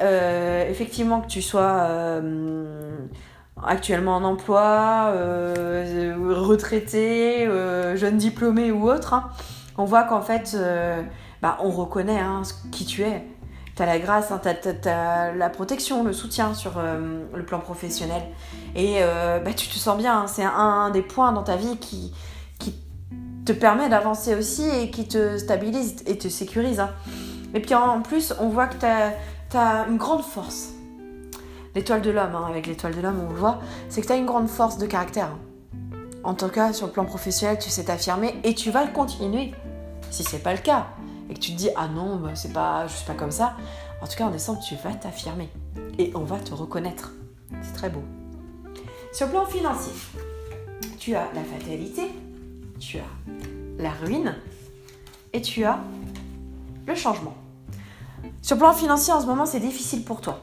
Euh, 0.00 0.68
effectivement, 0.70 1.20
que 1.20 1.26
tu 1.26 1.42
sois 1.42 1.88
euh, 1.90 2.96
actuellement 3.66 4.16
en 4.16 4.24
emploi, 4.24 5.12
retraité, 6.18 7.46
jeune 7.94 8.16
diplômé 8.16 8.70
ou 8.72 8.88
autre, 8.88 9.14
hein, 9.14 9.30
on 9.76 9.84
voit 9.84 10.04
qu'en 10.04 10.20
fait, 10.20 10.56
bah, 11.42 11.58
on 11.60 11.70
reconnaît 11.70 12.20
hein, 12.20 12.42
qui 12.72 12.84
tu 12.86 13.02
es. 13.02 13.24
Tu 13.76 13.82
as 13.82 13.86
la 13.86 13.98
grâce, 13.98 14.30
hein, 14.30 14.40
tu 14.42 14.88
as, 14.88 15.32
la 15.32 15.48
protection, 15.50 16.04
le 16.04 16.12
soutien 16.12 16.54
sur 16.54 16.72
le 17.34 17.44
plan 17.44 17.60
professionnel. 17.60 18.22
Et 18.74 19.00
bah, 19.44 19.52
tu 19.56 19.68
te 19.68 19.74
sens 19.74 19.96
bien. 19.96 20.26
C'est 20.26 20.44
un, 20.44 20.90
des 20.90 21.02
points 21.02 21.32
dans 21.32 21.42
ta 21.42 21.56
vie 21.56 21.76
qui, 21.78 22.12
te 23.44 23.52
permet 23.52 23.88
d'avancer 23.88 24.34
aussi 24.34 24.68
et 24.68 24.90
qui 24.90 25.08
te 25.08 25.38
stabilise 25.38 25.96
et 26.06 26.18
te 26.18 26.28
sécurise. 26.28 26.80
Hein. 26.80 26.90
Et 27.54 27.60
puis 27.60 27.74
en 27.74 28.00
plus, 28.02 28.34
on 28.38 28.48
voit 28.48 28.66
que 28.66 28.76
tu 28.78 28.86
as, 29.56 29.86
une 29.88 29.96
grande 29.96 30.22
force. 30.22 30.70
L'étoile 31.74 32.02
de 32.02 32.10
l'homme, 32.10 32.34
hein, 32.34 32.46
avec 32.48 32.66
l'étoile 32.66 32.94
de 32.94 33.00
l'homme, 33.00 33.20
on 33.24 33.30
le 33.30 33.38
voit, 33.38 33.60
c'est 33.88 34.00
que 34.00 34.06
tu 34.06 34.12
as 34.12 34.16
une 34.16 34.26
grande 34.26 34.48
force 34.48 34.78
de 34.78 34.86
caractère. 34.86 35.26
Hein. 35.26 35.38
En 36.24 36.34
tout 36.34 36.48
cas, 36.48 36.72
sur 36.72 36.86
le 36.86 36.92
plan 36.92 37.04
professionnel, 37.04 37.58
tu 37.58 37.70
sais 37.70 37.84
t'affirmer 37.84 38.34
et 38.44 38.54
tu 38.54 38.70
vas 38.70 38.84
le 38.84 38.92
continuer. 38.92 39.52
Si 40.10 40.24
c'est 40.24 40.40
pas 40.40 40.52
le 40.52 40.58
cas 40.58 40.88
et 41.28 41.34
que 41.34 41.38
tu 41.38 41.52
te 41.52 41.56
dis 41.56 41.70
ah 41.76 41.88
non, 41.88 42.16
bah, 42.16 42.30
c'est 42.34 42.52
pas, 42.52 42.86
je 42.88 42.94
suis 42.94 43.06
pas 43.06 43.14
comme 43.14 43.30
ça. 43.30 43.56
En 44.02 44.06
tout 44.06 44.16
cas, 44.16 44.26
en 44.26 44.30
décembre, 44.30 44.60
tu 44.60 44.74
vas 44.76 44.92
t'affirmer 44.94 45.48
et 45.98 46.10
on 46.14 46.24
va 46.24 46.38
te 46.38 46.52
reconnaître. 46.52 47.12
C'est 47.62 47.72
très 47.72 47.88
beau. 47.88 48.02
Sur 49.12 49.26
le 49.26 49.32
plan 49.32 49.46
financier, 49.46 49.92
tu 50.98 51.14
as 51.14 51.28
la 51.34 51.42
fatalité, 51.42 52.10
tu 52.78 52.98
as 52.98 53.82
la 53.82 53.90
ruine 53.90 54.34
et 55.32 55.40
tu 55.40 55.64
as 55.64 55.78
le 56.86 56.94
changement. 56.94 57.34
Sur 58.42 58.56
le 58.56 58.60
plan 58.60 58.72
financier, 58.72 59.12
en 59.12 59.20
ce 59.20 59.26
moment, 59.26 59.46
c'est 59.46 59.60
difficile 59.60 60.04
pour 60.04 60.20
toi. 60.20 60.40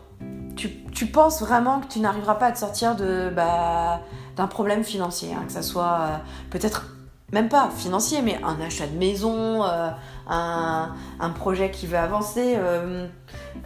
Tu, 0.57 1.05
penses 1.05 1.41
vraiment 1.41 1.79
que 1.79 1.87
tu 1.87 1.99
n'arriveras 1.99 2.35
pas 2.35 2.47
à 2.47 2.51
te 2.51 2.57
sortir 2.57 2.95
de, 2.95 3.31
bah, 3.33 4.01
d'un 4.35 4.47
problème 4.47 4.83
financier, 4.83 5.33
hein, 5.33 5.43
que 5.45 5.51
ce 5.51 5.61
soit 5.61 5.99
euh, 6.01 6.17
peut-être 6.49 6.85
même 7.33 7.49
pas 7.49 7.69
financier, 7.75 8.21
mais 8.21 8.39
un 8.43 8.59
achat 8.61 8.87
de 8.87 8.97
maison, 8.97 9.63
euh, 9.63 9.89
un, 10.29 11.29
projet 11.31 11.71
qui 11.71 11.85
veut 11.85 11.97
avancer 11.97 12.55
euh, 12.57 13.05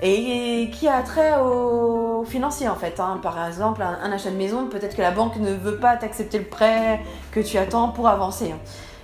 et, 0.02 0.72
qui 0.74 0.88
a 0.88 1.02
trait 1.04 1.40
au 1.40 2.24
financier 2.26 2.68
en 2.68 2.76
fait. 2.76 3.00
Hein. 3.00 3.20
Par 3.22 3.46
exemple, 3.46 3.84
un, 3.84 4.12
achat 4.12 4.32
de 4.32 4.36
maison, 4.36 4.66
peut-être 4.66 4.96
que 4.96 5.02
la 5.02 5.12
banque 5.12 5.36
ne 5.38 5.54
veut 5.54 5.78
pas 5.78 5.96
t'accepter 5.96 6.40
le 6.40 6.46
prêt 6.46 7.02
que 7.32 7.40
tu 7.40 7.58
attends 7.58 7.90
pour 7.90 8.08
avancer. 8.08 8.52
Hein. 8.52 8.60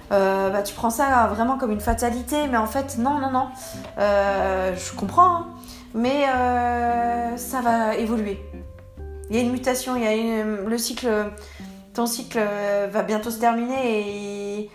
Bah, 0.09 0.63
tu 0.63 0.73
prends 0.73 0.89
ça 0.89 1.27
vraiment 1.27 1.57
comme 1.57 1.71
une 1.71 1.81
fatalité, 1.81 2.47
mais 2.49 2.57
en 2.57 2.67
fait, 2.67 2.97
non, 2.97 3.19
non, 3.19 3.29
non. 3.29 3.47
je 3.97 4.95
comprends. 4.95 5.43
Mais 5.97 6.25
ça 7.37 7.61
va 7.61 7.95
évoluer. 7.95 8.39
Il 9.29 9.35
y 9.35 9.39
a 9.39 9.41
une 9.41 9.51
mutation, 9.51 9.95
il 9.95 10.03
y 10.03 10.07
a 10.07 10.43
le 10.43 10.77
cycle 10.77 11.09
ton 11.97 12.05
cycle 12.05 12.37
euh, 12.39 12.87
va 12.91 13.01
bientôt 13.01 13.31
se 13.31 13.39
terminer 13.39 14.59
et 14.61 14.69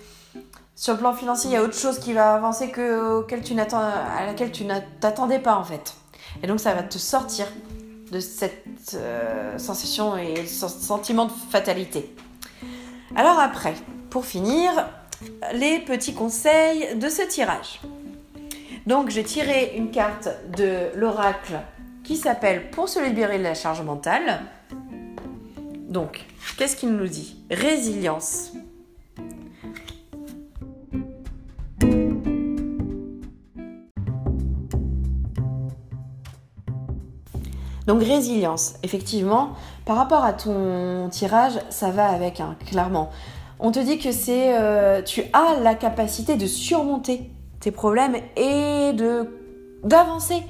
sur 0.75 0.95
le 0.95 0.99
plan 0.99 1.14
financier, 1.14 1.50
il 1.50 1.52
y 1.52 1.57
a 1.57 1.62
autre 1.62 1.79
chose 1.79 2.00
qui 2.00 2.12
va 2.12 2.35
avancer 2.35 2.71
que 2.71 3.21
auquel 3.21 3.43
tu 3.43 3.55
à 3.57 4.26
laquelle 4.26 4.50
tu 4.50 4.64
n'attendais 4.64 5.38
pas 5.38 5.55
en 5.55 5.62
fait. 5.62 5.95
Et 6.43 6.49
donc 6.49 6.59
ça 6.59 6.75
va 6.75 6.83
te 6.83 6.99
sortir 6.99 7.47
de 8.11 8.19
cette 8.19 8.95
euh, 8.95 9.57
sensation 9.57 10.17
et 10.17 10.47
ce 10.47 10.67
sentiment 10.67 11.26
de 11.26 11.31
fatalité. 11.31 12.12
Alors 13.14 13.38
après, 13.38 13.75
pour 14.11 14.26
finir, 14.26 14.73
les 15.55 15.79
petits 15.79 16.14
conseils 16.14 16.97
de 16.97 17.09
ce 17.09 17.23
tirage. 17.23 17.81
Donc 18.87 19.11
j'ai 19.11 19.23
tiré 19.23 19.75
une 19.77 19.91
carte 19.91 20.29
de 20.57 20.89
l'oracle 20.97 21.61
qui 22.03 22.17
s'appelle 22.17 22.71
Pour 22.71 22.89
se 22.89 22.99
libérer 22.99 23.39
de 23.39 23.45
la 23.45 23.55
charge 23.55 23.83
mentale. 23.83 24.41
Donc, 25.89 26.25
qu'est-ce 26.57 26.77
qu'il 26.77 26.91
nous 26.91 27.07
dit? 27.07 27.37
Résilience. 27.51 28.53
Donc 37.87 38.03
résilience, 38.03 38.75
effectivement, 38.83 39.51
par 39.85 39.97
rapport 39.97 40.25
à 40.25 40.33
ton 40.33 41.09
tirage, 41.11 41.55
ça 41.69 41.91
va 41.91 42.07
avec, 42.09 42.41
hein, 42.41 42.57
clairement. 42.67 43.11
On 43.59 43.71
te 43.71 43.81
dit 43.81 43.99
que 43.99 44.12
c'est, 44.12 44.57
euh, 44.59 45.03
tu 45.03 45.23
as 45.33 45.61
la 45.61 45.75
capacité 45.75 46.37
de 46.37 46.47
surmonter 46.47 47.31
tes 47.62 47.71
problèmes 47.71 48.16
et 48.37 48.92
de 48.92 49.38
d'avancer. 49.85 50.42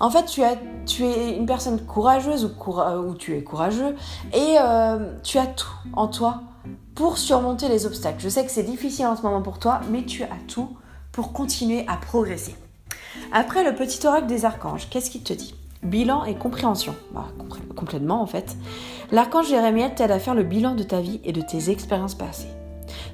En 0.00 0.10
fait, 0.10 0.26
tu, 0.26 0.44
as, 0.44 0.56
tu 0.86 1.04
es 1.04 1.36
une 1.36 1.46
personne 1.46 1.80
courageuse 1.80 2.44
ou, 2.44 3.14
tu 3.14 3.36
es 3.36 3.42
courageux 3.42 3.96
et 4.32 4.56
euh, 4.60 5.14
tu 5.24 5.38
as 5.38 5.46
tout 5.46 5.66
en 5.94 6.06
toi 6.06 6.42
pour 6.94 7.18
surmonter 7.18 7.68
les 7.68 7.86
obstacles. 7.86 8.20
Je 8.20 8.28
sais 8.28 8.44
que 8.44 8.50
c'est 8.52 8.62
difficile 8.62 9.06
en 9.06 9.16
ce 9.16 9.22
moment 9.22 9.42
pour 9.42 9.58
toi, 9.58 9.80
mais 9.90 10.04
tu 10.04 10.22
as 10.22 10.28
tout 10.46 10.68
pour 11.10 11.32
continuer 11.32 11.84
à 11.88 11.96
progresser. 11.96 12.54
Après 13.32 13.64
le 13.64 13.74
petit 13.74 14.06
oracle 14.06 14.26
des 14.26 14.44
archanges, 14.44 14.88
qu'est-ce 14.88 15.10
qu'il 15.10 15.24
te 15.24 15.32
dit? 15.32 15.54
Bilan 15.82 16.24
et 16.24 16.36
compréhension. 16.36 16.94
Bah, 17.12 17.26
complètement 17.74 18.22
en 18.22 18.26
fait. 18.26 18.56
L'archange 19.10 19.48
Jérémiel 19.48 19.94
t'aide 19.94 20.12
à 20.12 20.20
faire 20.20 20.34
le 20.34 20.44
bilan 20.44 20.76
de 20.76 20.84
ta 20.84 21.00
vie 21.00 21.20
et 21.24 21.32
de 21.32 21.40
tes 21.40 21.70
expériences 21.70 22.14
passées 22.14 22.48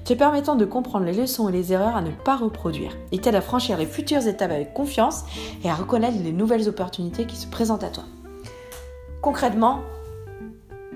te 0.04 0.14
permettant 0.14 0.54
de 0.54 0.64
comprendre 0.64 1.06
les 1.06 1.12
leçons 1.12 1.48
et 1.48 1.52
les 1.52 1.72
erreurs 1.72 1.96
à 1.96 2.02
ne 2.02 2.10
pas 2.10 2.36
reproduire. 2.36 2.96
Il 3.12 3.20
t'aide 3.20 3.34
à 3.34 3.40
franchir 3.40 3.78
les 3.78 3.86
futures 3.86 4.26
étapes 4.26 4.50
avec 4.50 4.74
confiance 4.74 5.24
et 5.62 5.70
à 5.70 5.74
reconnaître 5.74 6.18
les 6.22 6.32
nouvelles 6.32 6.68
opportunités 6.68 7.26
qui 7.26 7.36
se 7.36 7.46
présentent 7.46 7.84
à 7.84 7.90
toi. 7.90 8.04
Concrètement, 9.20 9.80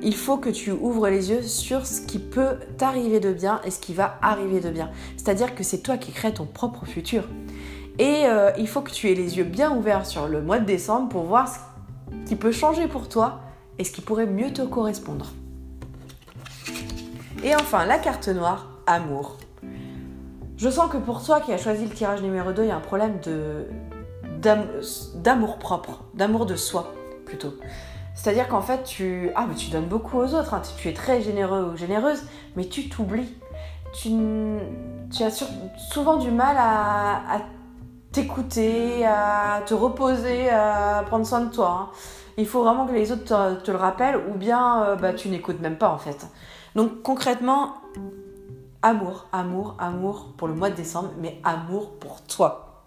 il 0.02 0.14
faut 0.14 0.36
que 0.36 0.50
tu 0.50 0.70
ouvres 0.70 1.08
les 1.08 1.30
yeux 1.30 1.42
sur 1.42 1.86
ce 1.86 2.00
qui 2.00 2.18
peut 2.18 2.56
t'arriver 2.76 3.20
de 3.20 3.32
bien 3.32 3.60
et 3.64 3.70
ce 3.70 3.80
qui 3.80 3.94
va 3.94 4.18
arriver 4.22 4.60
de 4.60 4.70
bien. 4.70 4.90
C'est-à-dire 5.16 5.54
que 5.54 5.64
c'est 5.64 5.78
toi 5.78 5.96
qui 5.96 6.12
crées 6.12 6.34
ton 6.34 6.46
propre 6.46 6.86
futur. 6.86 7.24
Et 7.98 8.26
euh, 8.26 8.52
il 8.58 8.68
faut 8.68 8.80
que 8.80 8.92
tu 8.92 9.10
aies 9.10 9.14
les 9.14 9.38
yeux 9.38 9.44
bien 9.44 9.76
ouverts 9.76 10.06
sur 10.06 10.28
le 10.28 10.40
mois 10.40 10.60
de 10.60 10.64
décembre 10.64 11.08
pour 11.08 11.24
voir 11.24 11.48
ce 11.48 12.28
qui 12.28 12.36
peut 12.36 12.52
changer 12.52 12.86
pour 12.86 13.08
toi 13.08 13.40
et 13.78 13.84
ce 13.84 13.90
qui 13.90 14.00
pourrait 14.00 14.26
mieux 14.26 14.52
te 14.52 14.62
correspondre. 14.62 15.32
Et 17.42 17.54
enfin, 17.56 17.86
la 17.86 17.98
carte 17.98 18.28
noire, 18.28 18.66
amour. 18.88 19.36
Je 20.56 20.68
sens 20.68 20.90
que 20.90 20.96
pour 20.96 21.24
toi 21.24 21.40
qui 21.40 21.52
as 21.52 21.58
choisi 21.58 21.84
le 21.86 21.94
tirage 21.94 22.20
numéro 22.22 22.52
2, 22.52 22.64
il 22.64 22.68
y 22.68 22.70
a 22.70 22.76
un 22.76 22.80
problème 22.80 23.20
de 23.24 23.66
d'amour 25.14 25.58
propre, 25.58 26.04
d'amour 26.14 26.46
de 26.46 26.54
soi 26.54 26.94
plutôt. 27.26 27.54
C'est-à-dire 28.14 28.48
qu'en 28.48 28.60
fait, 28.60 28.82
tu, 28.84 29.30
ah, 29.34 29.46
mais 29.48 29.54
tu 29.54 29.70
donnes 29.70 29.86
beaucoup 29.86 30.18
aux 30.18 30.34
autres, 30.34 30.54
hein. 30.54 30.62
tu 30.76 30.88
es 30.88 30.92
très 30.92 31.22
généreux 31.22 31.72
ou 31.72 31.76
généreuse, 31.76 32.22
mais 32.56 32.64
tu 32.64 32.88
t'oublies. 32.88 33.36
Tu, 33.92 34.12
as 35.22 35.44
souvent 35.90 36.16
du 36.16 36.30
mal 36.30 36.56
à, 36.58 37.38
t'écouter, 38.12 39.06
à 39.06 39.60
te 39.66 39.74
reposer, 39.74 40.50
à 40.50 41.04
prendre 41.06 41.26
soin 41.26 41.40
de 41.40 41.50
toi. 41.50 41.68
Hein. 41.70 41.96
Il 42.36 42.46
faut 42.46 42.62
vraiment 42.62 42.86
que 42.86 42.92
les 42.92 43.12
autres 43.12 43.62
te, 43.62 43.70
le 43.70 43.76
rappellent 43.76 44.20
ou 44.32 44.36
bien 44.36 44.82
euh, 44.82 44.96
bah, 44.96 45.12
tu 45.12 45.28
n'écoutes 45.28 45.60
même 45.60 45.76
pas 45.76 45.90
en 45.90 45.98
fait. 45.98 46.26
Donc 46.74 47.02
concrètement, 47.02 47.74
amour, 48.82 49.26
amour, 49.32 49.76
amour 49.78 50.34
pour 50.36 50.48
le 50.48 50.54
mois 50.54 50.70
de 50.70 50.76
décembre, 50.76 51.10
mais 51.18 51.40
amour 51.44 51.98
pour 51.98 52.22
toi. 52.22 52.84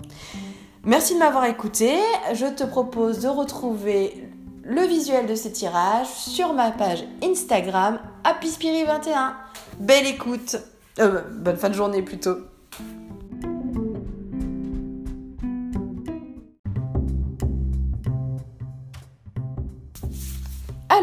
Merci 0.83 1.13
de 1.13 1.19
m'avoir 1.19 1.45
écouté. 1.45 1.95
Je 2.33 2.47
te 2.47 2.63
propose 2.63 3.19
de 3.19 3.27
retrouver 3.27 4.27
le 4.63 4.81
visuel 4.81 5.27
de 5.27 5.35
ce 5.35 5.47
tirage 5.47 6.07
sur 6.07 6.53
ma 6.53 6.71
page 6.71 7.03
Instagram 7.23 7.99
HappySpirit21. 8.23 9.33
Belle 9.79 10.07
écoute. 10.07 10.57
Euh, 10.99 11.21
bonne 11.31 11.57
fin 11.57 11.69
de 11.69 11.75
journée 11.75 12.01
plutôt. 12.01 12.37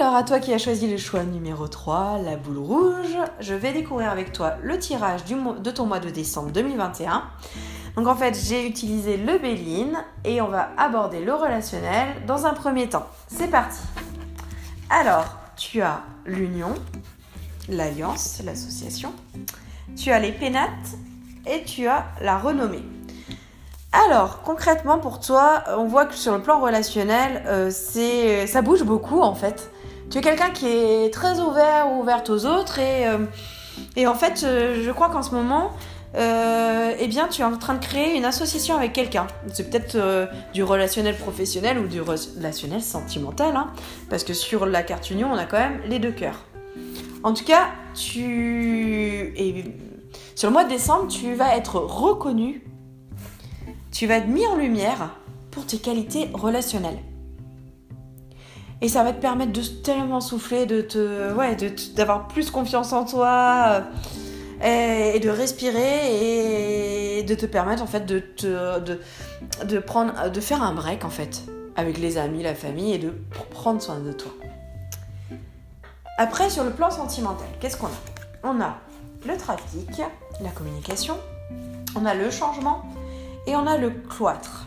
Alors 0.01 0.15
à 0.15 0.23
toi 0.23 0.39
qui 0.39 0.55
as 0.55 0.59
choisi 0.59 0.89
le 0.89 0.97
choix 0.97 1.25
numéro 1.25 1.67
3, 1.67 2.19
la 2.25 2.37
boule 2.37 2.59
rouge, 2.59 3.17
je 3.41 3.53
vais 3.53 3.73
découvrir 3.73 4.13
avec 4.13 4.33
toi 4.33 4.55
le 4.63 4.79
tirage 4.79 5.23
de 5.25 5.71
ton 5.73 5.87
mois 5.87 5.99
de 5.99 6.09
décembre 6.09 6.53
2021. 6.53 7.25
Donc 7.97 8.07
en 8.07 8.15
fait 8.15 8.39
j'ai 8.41 8.65
utilisé 8.65 9.17
le 9.17 9.39
Béline 9.39 9.99
et 10.25 10.41
on 10.41 10.47
va 10.47 10.69
aborder 10.77 11.19
le 11.25 11.35
relationnel 11.35 12.07
dans 12.29 12.47
un 12.47 12.55
premier 12.55 12.89
temps. 12.89 13.09
C'est 13.27 13.49
parti 13.49 13.81
Alors 14.89 15.37
tu 15.57 15.83
as 15.83 16.03
l'union, 16.27 16.75
l'alliance, 17.69 18.41
l'association, 18.45 19.13
tu 19.97 20.13
as 20.13 20.21
les 20.21 20.31
pénates 20.31 20.71
et 21.45 21.65
tu 21.65 21.89
as 21.89 22.07
la 22.21 22.39
renommée. 22.39 22.85
Alors, 23.91 24.43
concrètement 24.43 24.99
pour 24.99 25.19
toi, 25.19 25.65
on 25.77 25.87
voit 25.87 26.05
que 26.05 26.15
sur 26.15 26.37
le 26.37 26.43
plan 26.43 26.61
relationnel, 26.61 27.43
euh, 27.47 28.47
ça 28.47 28.63
bouge 28.63 28.85
beaucoup 28.85 29.23
en 29.23 29.35
fait. 29.35 29.73
Tu 30.11 30.19
es 30.19 30.21
quelqu'un 30.23 30.51
qui 30.51 30.67
est 30.67 31.13
très 31.13 31.39
ouvert 31.39 31.93
ou 31.93 32.01
ouverte 32.01 32.31
aux 32.31 32.47
autres 32.47 32.79
et, 32.79 33.07
euh, 33.07 33.19
et 33.95 34.07
en 34.07 34.15
fait, 34.15 34.43
euh, 34.43 34.83
je 34.83 34.91
crois 34.91 35.11
qu'en 35.11 35.23
ce 35.23 35.35
moment, 35.35 35.73
euh, 36.15 36.95
eh 36.99 37.07
bien, 37.09 37.29
tu 37.29 37.43
es 37.43 37.45
en 37.45 37.59
train 37.59 37.75
de 37.75 37.85
créer 37.85 38.17
une 38.17 38.25
association 38.25 38.77
avec 38.77 38.95
quelqu'un. 38.95 39.27
C'est 39.53 39.69
peut-être 39.69 39.99
du 40.55 40.63
relationnel 40.63 41.15
professionnel 41.15 41.79
ou 41.79 41.87
du 41.87 42.01
relationnel 42.01 42.81
sentimental, 42.81 43.55
hein, 43.55 43.71
parce 44.09 44.25
que 44.25 44.33
sur 44.33 44.65
la 44.65 44.83
carte 44.83 45.11
union, 45.11 45.29
on 45.31 45.37
a 45.37 45.45
quand 45.45 45.59
même 45.59 45.81
les 45.87 45.99
deux 45.99 46.13
cœurs. 46.13 46.47
En 47.23 47.35
tout 47.35 47.45
cas, 47.45 47.67
tu... 47.95 49.35
Sur 50.35 50.49
le 50.49 50.53
mois 50.55 50.65
de 50.65 50.71
décembre, 50.71 51.09
tu 51.09 51.35
vas 51.35 51.55
être 51.55 51.77
reconnu, 51.77 52.65
tu 53.93 54.07
vas 54.07 54.17
être 54.17 54.29
mis 54.29 54.47
en 54.47 54.57
lumière 54.57 55.11
pour 55.51 55.67
tes 55.67 55.79
qualités 55.79 56.31
relationnelles. 56.33 56.99
Et 58.81 58.89
ça 58.89 59.03
va 59.03 59.13
te 59.13 59.21
permettre 59.21 59.53
de 59.53 59.63
tellement 59.63 60.21
souffler, 60.21 60.67
de 60.67 60.81
te, 60.83 61.33
ouais, 61.35 61.57
d'avoir 61.97 62.29
plus 62.29 62.51
confiance 62.51 62.93
en 62.93 63.05
toi 63.05 63.83
euh, 64.63 65.13
et, 65.15 65.19
de 65.19 65.29
respirer 65.29 67.19
et 67.19 67.23
de 67.25 67.35
te 67.35 67.47
permettre 67.47 67.83
en 67.83 67.87
fait 67.87 68.07
de, 68.07 68.21
te, 68.21 68.79
de, 68.79 69.01
de, 69.65 69.79
prendre, 69.81 70.31
de 70.31 70.41
faire 70.41 70.63
un 70.63 70.75
break 70.75 71.05
en 71.05 71.11
fait 71.11 71.43
avec 71.75 71.99
les 71.99 72.19
amis, 72.19 72.43
la 72.43 72.55
famille 72.55 72.95
et 72.95 72.99
de 72.99 73.13
prendre 73.51 73.83
soin 73.83 73.99
de 73.99 74.13
toi. 74.13 74.33
Après, 76.19 76.51
sur 76.51 76.65
le 76.65 76.71
plan 76.71 76.91
sentimental, 76.91 77.47
qu'est-ce 77.61 77.77
qu'on 77.77 77.87
a? 77.87 77.91
On 78.43 78.61
a 78.61 78.77
le 79.27 79.37
trafic, 79.37 79.89
la 80.41 80.51
communication, 80.51 81.17
on 81.97 82.05
a 82.07 82.15
le 82.15 82.31
changement 82.31 82.83
et 83.47 83.55
on 83.57 83.67
a 83.67 83.77
le 83.77 83.91
cloître. 83.91 84.67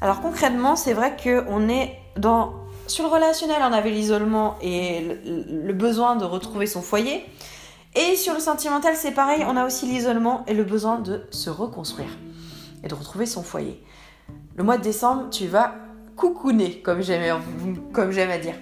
Alors 0.00 0.20
concrètement, 0.20 0.76
c'est 0.76 0.94
vrai 0.94 1.16
qu'on 1.22 1.68
est 1.68 1.98
dans... 2.16 2.54
Sur 2.90 3.04
le 3.04 3.10
relationnel, 3.10 3.62
on 3.62 3.72
avait 3.72 3.90
l'isolement 3.90 4.56
et 4.60 5.16
le, 5.24 5.72
besoin 5.72 6.16
de 6.16 6.24
retrouver 6.24 6.66
son 6.66 6.82
foyer. 6.82 7.24
Et 7.94 8.16
sur 8.16 8.34
le 8.34 8.40
sentimental, 8.40 8.96
c'est 8.96 9.12
pareil, 9.12 9.44
on 9.46 9.56
a 9.56 9.64
aussi 9.64 9.86
l'isolement 9.86 10.44
et 10.48 10.54
le 10.54 10.64
besoin 10.64 10.98
de 10.98 11.22
se 11.30 11.50
reconstruire 11.50 12.10
et 12.82 12.88
de 12.88 12.94
retrouver 12.96 13.26
son 13.26 13.44
foyer. 13.44 13.80
Le 14.56 14.64
mois 14.64 14.76
de 14.76 14.82
décembre, 14.82 15.30
tu 15.30 15.46
vas 15.46 15.74
coucouner, 16.16 16.82
comme 16.82 17.00
j'aime 17.00 17.22
à 17.22 18.38
dire. 18.38 18.56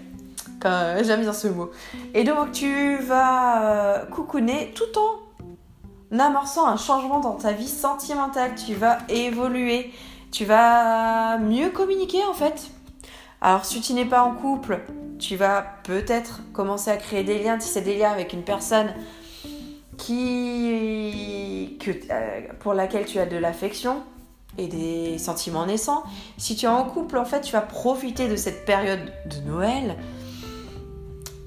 J'aime 0.63 1.21
bien 1.23 1.33
ce 1.33 1.49
mot. 1.49 1.71
Et 2.13 2.25
donc 2.25 2.53
tu 2.53 2.99
vas 2.99 3.63
euh, 3.63 4.05
coucouner 4.05 4.75
tout 4.75 5.01
en 5.01 6.19
amorçant 6.19 6.67
un 6.67 6.77
changement 6.77 7.21
dans 7.21 7.37
ta 7.37 7.53
vie 7.53 7.67
sentimentale. 7.67 8.51
Tu 8.57 8.75
vas 8.75 8.99
évoluer. 9.09 9.91
Tu 10.33 10.45
vas 10.45 11.39
mieux 11.39 11.71
communiquer 11.71 12.23
en 12.27 12.35
fait. 12.35 12.71
Alors 13.41 13.65
si 13.65 13.81
tu 13.81 13.93
n'es 13.93 14.05
pas 14.05 14.23
en 14.23 14.35
couple, 14.35 14.81
tu 15.19 15.37
vas 15.37 15.65
peut-être 15.85 16.41
commencer 16.53 16.91
à 16.91 16.97
créer 16.97 17.23
des 17.23 17.39
liens, 17.39 17.61
c'est 17.61 17.83
des 17.83 17.97
liens 17.97 18.11
avec 18.11 18.33
une 18.33 18.43
personne 18.43 18.93
qui, 19.97 21.77
euh, 22.11 22.41
pour 22.61 22.75
laquelle 22.75 23.05
tu 23.05 23.19
as 23.19 23.27
de 23.27 23.37
l'affection 23.37 24.03
et 24.57 24.67
des 24.67 25.19
sentiments 25.19 25.67
naissants. 25.67 26.03
Si 26.37 26.57
tu 26.57 26.67
es 26.67 26.69
en 26.69 26.85
couple, 26.85 27.19
en 27.19 27.25
fait, 27.25 27.43
tu 27.43 27.53
vas 27.53 27.61
profiter 27.61 28.29
de 28.29 28.37
cette 28.37 28.65
période 28.65 29.13
de 29.27 29.49
Noël 29.49 29.97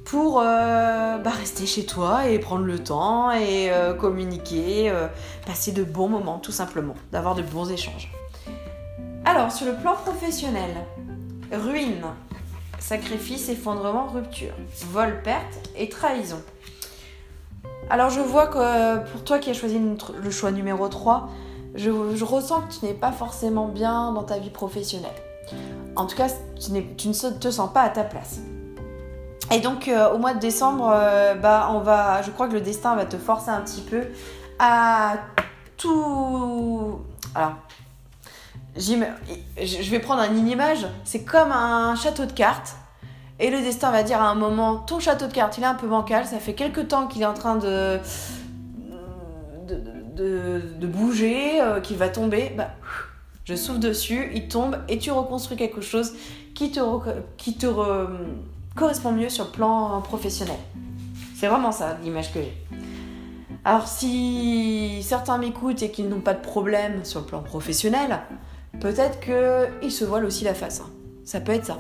pour 0.06 0.42
euh, 0.42 1.18
bah, 1.18 1.30
rester 1.30 1.66
chez 1.66 1.86
toi 1.86 2.28
et 2.28 2.40
prendre 2.40 2.66
le 2.66 2.80
temps 2.80 3.32
et 3.32 3.72
euh, 3.72 3.94
communiquer, 3.94 4.94
passer 5.46 5.72
de 5.72 5.84
bons 5.84 6.10
moments 6.10 6.40
tout 6.40 6.52
simplement, 6.52 6.96
d'avoir 7.12 7.36
de 7.36 7.42
bons 7.42 7.70
échanges. 7.70 8.12
Alors 9.26 9.52
sur 9.52 9.66
le 9.66 9.76
plan 9.76 9.94
professionnel, 9.94 10.72
ruine, 11.52 12.04
sacrifice, 12.80 13.50
effondrement, 13.50 14.08
rupture, 14.08 14.54
vol, 14.92 15.22
perte 15.24 15.70
et 15.76 15.90
trahison. 15.90 16.42
Alors 17.90 18.10
je 18.10 18.22
vois 18.22 18.48
que 18.48 19.10
pour 19.12 19.24
toi 19.24 19.40
qui 19.40 19.50
as 19.50 19.54
choisi 19.54 19.80
le 19.80 20.32
choix 20.32 20.52
numéro 20.52 20.88
3, 20.88 21.30
je, 21.76 22.24
ressens 22.24 22.62
que 22.62 22.74
tu 22.74 22.86
n'es 22.86 22.94
pas 22.94 23.12
forcément 23.12 23.68
bien 23.68 24.12
dans 24.12 24.24
ta 24.24 24.40
vie 24.40 24.50
professionnelle. 24.50 25.12
En 25.96 26.06
tout 26.06 26.16
cas, 26.16 26.30
tu, 26.60 26.72
tu 26.96 27.08
ne 27.10 27.40
te 27.40 27.52
sens 27.52 27.72
pas 27.74 27.82
à 27.82 27.90
ta 27.90 28.04
place. 28.04 28.40
Et 29.52 29.60
donc 29.60 29.88
euh, 29.88 30.14
au 30.14 30.18
mois 30.18 30.34
de 30.34 30.40
décembre, 30.40 30.90
euh, 30.94 31.36
bah, 31.36 31.70
on 31.74 31.80
va, 31.80 32.22
je 32.22 32.32
crois 32.32 32.48
que 32.48 32.54
le 32.54 32.62
destin 32.62 32.96
va 32.96 33.06
te 33.06 33.18
forcer 33.18 33.50
un 33.50 33.62
petit 33.62 33.82
peu 33.82 34.04
à 34.60 35.16
tout. 35.78 37.00
Alors, 37.36 37.56
je 38.78 39.90
vais 39.90 40.00
prendre 40.00 40.24
une 40.24 40.48
image. 40.48 40.88
C'est 41.04 41.24
comme 41.24 41.52
un 41.52 41.96
château 41.96 42.26
de 42.26 42.32
cartes. 42.32 42.76
Et 43.40 43.50
le 43.50 43.60
destin 43.60 43.92
va 43.92 44.04
dire 44.04 44.22
à 44.22 44.30
un 44.30 44.36
moment, 44.36 44.78
ton 44.78 45.00
château 45.00 45.28
de 45.28 45.34
cartes, 45.34 45.58
il 45.58 45.64
est 45.64 45.68
un 45.68 45.76
peu 45.76 45.88
bancal. 45.88 46.26
Ça 46.26 46.40
fait 46.40 46.54
quelques 46.54 46.88
temps 46.88 47.08
qu'il 47.08 47.22
est 47.24 47.26
en 47.26 47.34
train 47.34 47.56
de 47.56 48.00
de, 50.16 50.88
bouger, 50.88 51.62
euh, 51.62 51.80
qu'il 51.80 51.98
va 51.98 52.10
tomber. 52.10 52.52
Bah, 52.56 52.72
je 53.46 53.56
souffle 53.56 53.80
dessus, 53.80 54.30
il 54.34 54.48
tombe 54.48 54.78
et 54.88 54.98
tu 54.98 55.12
reconstruis 55.12 55.58
quelque 55.58 55.82
chose 55.82 56.14
qui 56.54 56.72
te, 56.72 56.80
qui 57.38 57.58
te 57.58 57.68
correspond 58.76 59.12
mieux 59.12 59.30
sur 59.30 59.46
le 59.46 59.52
plan 59.52 60.02
professionnel. 60.02 60.58
C'est 61.36 61.48
vraiment 61.48 61.72
ça 61.72 61.98
l'image 62.04 62.32
que 62.32 62.40
j'ai. 62.40 62.56
Alors 63.64 63.88
si 63.88 65.02
certains 65.04 65.38
m'écoutent 65.38 65.82
et 65.84 65.92
qu'ils 65.92 66.10
n'ont 66.10 66.22
pas 66.22 66.34
de 66.34 66.42
problème 66.42 67.04
sur 67.04 67.20
le 67.20 67.26
plan 67.26 67.42
professionnel, 67.42 68.20
peut-être 68.82 69.20
qu'ils 69.22 69.92
se 69.92 70.04
voilent 70.04 70.26
aussi 70.26 70.44
la 70.44 70.54
face. 70.54 70.82
Hein. 70.82 70.90
Ça 71.24 71.40
peut 71.40 71.54
être 71.54 71.66
ça. 71.66 71.80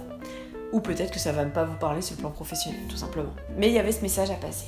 Ou 0.71 0.79
peut-être 0.79 1.11
que 1.11 1.19
ça 1.19 1.33
va 1.33 1.43
même 1.43 1.51
pas 1.51 1.65
vous 1.65 1.75
parler 1.75 2.01
sur 2.01 2.15
le 2.15 2.21
plan 2.21 2.29
professionnel, 2.29 2.79
tout 2.87 2.95
simplement. 2.95 3.33
Mais 3.57 3.67
il 3.67 3.73
y 3.73 3.79
avait 3.79 3.91
ce 3.91 4.01
message 4.01 4.31
à 4.31 4.35
passer. 4.35 4.67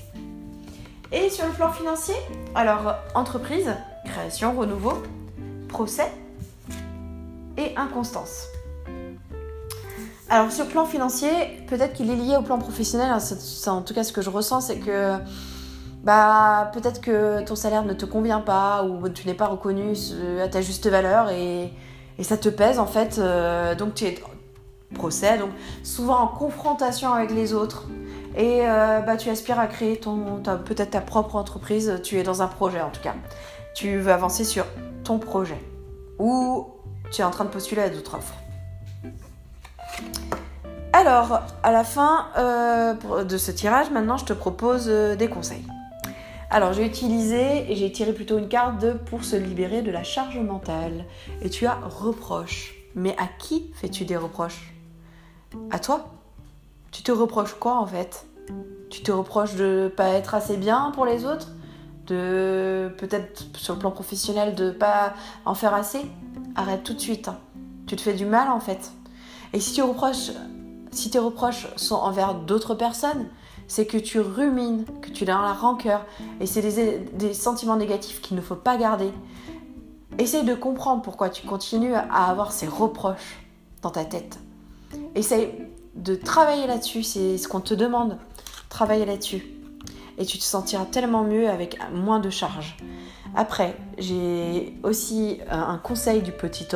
Et 1.11 1.29
sur 1.29 1.45
le 1.45 1.53
plan 1.53 1.71
financier, 1.71 2.15
alors 2.55 2.95
entreprise, 3.13 3.71
création, 4.03 4.57
renouveau, 4.57 5.01
procès 5.69 6.11
et 7.55 7.77
inconstance. 7.77 8.47
Alors 10.27 10.51
sur 10.51 10.65
le 10.65 10.71
plan 10.71 10.85
financier, 10.85 11.29
peut-être 11.67 11.93
qu'il 11.93 12.09
est 12.09 12.15
lié 12.15 12.35
au 12.35 12.41
plan 12.41 12.57
professionnel. 12.57 13.11
Hein, 13.11 13.19
en 13.67 13.81
tout 13.81 13.93
cas 13.93 14.03
ce 14.03 14.11
que 14.11 14.23
je 14.23 14.31
ressens, 14.31 14.61
c'est 14.61 14.79
que 14.79 15.17
bah 16.03 16.71
peut-être 16.73 16.99
que 16.99 17.45
ton 17.45 17.55
salaire 17.55 17.85
ne 17.85 17.93
te 17.93 18.05
convient 18.05 18.41
pas 18.41 18.83
ou 18.83 19.07
tu 19.07 19.27
n'es 19.27 19.35
pas 19.35 19.47
reconnu 19.47 19.93
à 20.43 20.47
ta 20.49 20.61
juste 20.61 20.87
valeur 20.87 21.29
et, 21.29 21.71
ça 22.21 22.37
te 22.37 22.49
pèse 22.49 22.77
en 22.77 22.85
fait. 22.85 23.17
Euh, 23.17 23.73
donc 23.75 23.95
tu 23.95 24.05
es 24.05 24.15
procès, 24.93 25.39
donc 25.39 25.49
souvent 25.83 26.19
en 26.19 26.27
confrontation 26.27 27.11
avec 27.11 27.31
les 27.31 27.53
autres. 27.53 27.85
Et 28.35 28.61
euh, 28.61 28.99
bah, 28.99 29.17
tu 29.17 29.29
aspires 29.29 29.59
à 29.59 29.67
créer 29.67 29.97
ton, 29.97 30.41
peut-être 30.65 30.91
ta 30.91 31.01
propre 31.01 31.35
entreprise, 31.35 31.99
tu 32.03 32.19
es 32.19 32.23
dans 32.23 32.41
un 32.41 32.47
projet 32.47 32.81
en 32.81 32.89
tout 32.89 33.01
cas. 33.01 33.15
Tu 33.75 33.97
veux 33.97 34.11
avancer 34.11 34.43
sur 34.43 34.65
ton 35.03 35.17
projet. 35.17 35.57
Ou 36.19 36.67
tu 37.11 37.21
es 37.21 37.23
en 37.23 37.31
train 37.31 37.45
de 37.45 37.49
postuler 37.49 37.81
à 37.81 37.89
d'autres 37.89 38.15
offres. 38.15 38.35
Alors, 40.93 41.41
à 41.63 41.71
la 41.71 41.83
fin 41.83 42.27
euh, 42.37 43.23
de 43.23 43.37
ce 43.37 43.49
tirage, 43.49 43.89
maintenant, 43.89 44.17
je 44.17 44.25
te 44.25 44.33
propose 44.33 44.87
des 44.87 45.27
conseils. 45.27 45.65
Alors, 46.53 46.71
j'ai 46.71 46.85
utilisé 46.85 47.71
et 47.71 47.75
j'ai 47.75 47.91
tiré 47.91 48.13
plutôt 48.13 48.37
une 48.37 48.47
carte 48.47 48.79
de 48.79 48.91
pour 48.91 49.23
se 49.23 49.35
libérer 49.35 49.81
de 49.81 49.89
la 49.89 50.03
charge 50.03 50.37
mentale. 50.37 51.05
Et 51.41 51.49
tu 51.49 51.65
as 51.65 51.79
reproche. 51.83 52.75
Mais 52.93 53.15
à 53.17 53.25
qui 53.39 53.71
fais-tu 53.73 54.05
des 54.05 54.17
reproches? 54.17 54.71
À 55.71 55.79
toi 55.79 56.13
Tu 56.91 57.01
te 57.01 57.11
reproches 57.11 57.55
quoi 57.55 57.79
en 57.79 57.87
fait? 57.87 58.27
Tu 58.91 59.01
te 59.01 59.11
reproches 59.11 59.55
de 59.55 59.91
pas 59.97 60.09
être 60.09 60.35
assez 60.35 60.55
bien 60.55 60.91
pour 60.93 61.07
les 61.07 61.25
autres? 61.25 61.47
De 62.05 62.93
peut-être 62.99 63.57
sur 63.57 63.73
le 63.73 63.79
plan 63.79 63.89
professionnel 63.89 64.53
de 64.53 64.69
pas 64.69 65.15
en 65.45 65.55
faire 65.55 65.73
assez? 65.73 66.01
Arrête 66.55 66.83
tout 66.83 66.93
de 66.93 66.99
suite. 66.99 67.29
Hein. 67.29 67.39
Tu 67.87 67.95
te 67.95 68.01
fais 68.01 68.13
du 68.13 68.27
mal 68.27 68.49
en 68.49 68.59
fait. 68.59 68.91
Et 69.53 69.59
si 69.59 69.73
tu 69.73 69.81
reproches 69.81 70.29
si 70.91 71.09
tes 71.09 71.17
reproches 71.17 71.67
sont 71.75 71.95
envers 71.95 72.35
d'autres 72.35 72.75
personnes, 72.75 73.25
c'est 73.67 73.85
que 73.85 73.97
tu 73.97 74.19
rumines, 74.19 74.85
que 75.01 75.09
tu 75.09 75.23
as 75.23 75.27
la 75.27 75.53
rancœur, 75.53 76.05
et 76.39 76.45
c'est 76.45 76.61
des, 77.13 77.33
sentiments 77.33 77.77
négatifs 77.77 78.21
qu'il 78.21 78.35
ne 78.37 78.41
faut 78.41 78.55
pas 78.55 78.77
garder. 78.77 79.11
Essaye 80.19 80.43
de 80.43 80.53
comprendre 80.53 81.01
pourquoi 81.01 81.29
tu 81.29 81.45
continues 81.45 81.93
à 81.93 82.29
avoir 82.29 82.51
ces 82.51 82.67
reproches 82.67 83.39
dans 83.81 83.89
ta 83.89 84.05
tête. 84.05 84.39
Essaye 85.15 85.49
de 85.95 86.15
travailler 86.15 86.67
là-dessus, 86.67 87.03
c'est 87.03 87.37
ce 87.37 87.47
qu'on 87.47 87.61
te 87.61 87.73
demande. 87.73 88.17
Travailler 88.69 89.05
là-dessus. 89.05 89.43
Et 90.17 90.25
tu 90.25 90.37
te 90.37 90.43
sentiras 90.43 90.85
tellement 90.85 91.23
mieux 91.23 91.49
avec 91.49 91.79
moins 91.91 92.19
de 92.19 92.29
charge. 92.29 92.77
Après, 93.35 93.75
j'ai 93.97 94.77
aussi 94.83 95.39
un 95.49 95.79
conseil 95.79 96.21
du 96.21 96.31
petit 96.31 96.67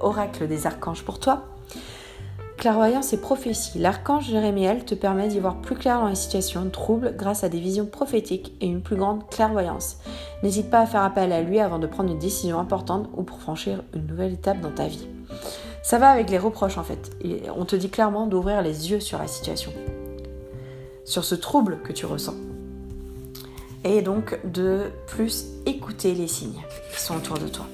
oracle 0.00 0.46
des 0.46 0.66
archanges 0.66 1.02
pour 1.02 1.18
toi. 1.18 1.44
Clairvoyance 2.62 3.12
et 3.12 3.16
prophétie. 3.20 3.80
L'archange 3.80 4.30
Jérémiel 4.30 4.84
te 4.84 4.94
permet 4.94 5.26
d'y 5.26 5.40
voir 5.40 5.56
plus 5.56 5.74
clair 5.74 5.98
dans 5.98 6.06
les 6.06 6.14
situations 6.14 6.70
troubles 6.70 7.12
grâce 7.16 7.42
à 7.42 7.48
des 7.48 7.58
visions 7.58 7.86
prophétiques 7.86 8.52
et 8.60 8.66
une 8.66 8.82
plus 8.82 8.94
grande 8.94 9.28
clairvoyance. 9.30 9.96
N'hésite 10.44 10.70
pas 10.70 10.78
à 10.78 10.86
faire 10.86 11.02
appel 11.02 11.32
à 11.32 11.42
lui 11.42 11.58
avant 11.58 11.80
de 11.80 11.88
prendre 11.88 12.12
une 12.12 12.20
décision 12.20 12.60
importante 12.60 13.10
ou 13.16 13.24
pour 13.24 13.40
franchir 13.40 13.82
une 13.94 14.06
nouvelle 14.06 14.34
étape 14.34 14.60
dans 14.60 14.70
ta 14.70 14.86
vie. 14.86 15.08
Ça 15.82 15.98
va 15.98 16.10
avec 16.10 16.30
les 16.30 16.38
reproches 16.38 16.78
en 16.78 16.84
fait. 16.84 17.10
on 17.56 17.64
te 17.64 17.74
dit 17.74 17.90
clairement 17.90 18.28
d'ouvrir 18.28 18.62
les 18.62 18.92
yeux 18.92 19.00
sur 19.00 19.18
la 19.18 19.26
situation, 19.26 19.72
sur 21.04 21.24
ce 21.24 21.34
trouble 21.34 21.80
que 21.82 21.92
tu 21.92 22.06
ressens. 22.06 22.36
Et 23.82 24.02
donc 24.02 24.38
de 24.44 24.92
plus 25.08 25.46
écouter 25.66 26.14
les 26.14 26.28
signes 26.28 26.62
qui 26.94 27.00
sont 27.00 27.16
autour 27.16 27.38
de 27.38 27.48
toi. 27.48 27.66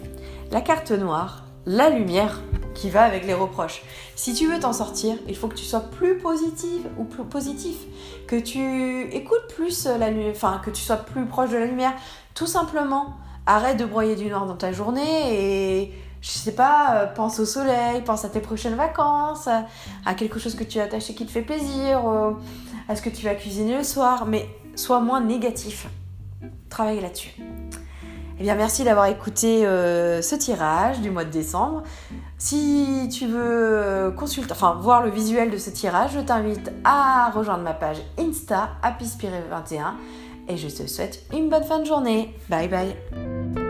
La 0.51 0.63
carte 0.63 0.93
noire, 0.93 1.45
la 1.69 1.91
lumière 1.91 2.41
qui 2.75 2.89
va 2.89 3.03
avec 3.03 3.27
les 3.27 3.35
reproches. 3.35 3.83
Si 4.17 4.33
tu 4.33 4.51
veux 4.51 4.59
t'en 4.59 4.73
sortir, 4.73 5.17
il 5.29 5.37
faut 5.37 5.49
que 5.49 5.55
tu 5.55 5.65
sois 5.65 5.81
plus 5.81 6.17
positive 6.17 6.87
ou 6.97 7.05
plus 7.05 7.25
positif, 7.25 7.77
que 8.27 8.37
tu 8.37 9.03
écoutes 9.15 9.47
plus 9.55 9.87
la 9.87 10.11
lumière, 10.11 10.33
enfin 10.35 10.61
que 10.65 10.71
tu 10.71 10.83
sois 10.83 10.97
plus 10.97 11.27
proche 11.27 11.51
de 11.51 11.59
la 11.59 11.67
lumière. 11.67 11.93
Tout 12.35 12.47
simplement, 12.47 13.17
arrête 13.47 13.77
de 13.77 13.85
broyer 13.85 14.17
du 14.17 14.27
noir 14.27 14.47
dans 14.47 14.57
ta 14.57 14.73
journée 14.73 15.83
et 15.83 15.93
je 16.23 16.31
sais 16.31 16.55
pas, 16.55 16.95
euh, 16.95 17.07
pense 17.07 17.39
au 17.39 17.45
soleil, 17.45 18.03
pense 18.03 18.25
à 18.25 18.29
tes 18.29 18.41
prochaines 18.41 18.75
vacances, 18.75 19.49
à 20.07 20.15
quelque 20.15 20.39
chose 20.39 20.55
que 20.55 20.65
tu 20.65 20.81
as 20.81 20.85
attaché 20.85 21.15
qui 21.15 21.27
te 21.27 21.31
fait 21.31 21.43
plaisir, 21.43 22.01
à 22.89 22.97
ce 22.97 23.03
que 23.03 23.11
tu 23.11 23.25
vas 23.25 23.35
cuisiner 23.35 23.77
le 23.77 23.85
soir, 23.85 24.25
mais 24.25 24.49
sois 24.75 25.01
moins 25.01 25.21
négatif. 25.21 25.87
Travaille 26.71 27.01
là-dessus. 27.01 27.35
Eh 28.39 28.45
bien, 28.45 28.55
merci 28.55 28.85
d'avoir 28.85 29.07
écouté 29.07 29.67
euh, 29.67 30.23
ce 30.23 30.37
tirage 30.37 31.01
du 31.01 31.11
mois 31.11 31.25
de 31.25 31.31
décembre. 31.31 31.83
Si 32.39 33.09
tu 33.13 33.27
veux 33.27 33.41
euh, 33.43 34.11
consulter, 34.13 34.53
enfin 34.53 34.79
voir 34.81 35.03
le 35.03 35.11
visuel 35.11 35.51
de 35.51 35.59
ce 35.59 35.71
tirage, 35.71 36.13
je 36.15 36.21
t'invite 36.21 36.71
à 36.85 37.31
rejoindre 37.31 37.65
ma 37.65 37.75
page 37.75 37.99
Insta, 38.17 38.71
Happyspirit21, 38.85 39.95
et 40.49 40.57
je 40.57 40.69
te 40.69 40.87
souhaite 40.87 41.25
une 41.33 41.49
bonne 41.49 41.65
fin 41.65 41.81
de 41.81 41.87
journée. 41.87 42.33
Bye 42.49 42.69
bye 42.69 43.68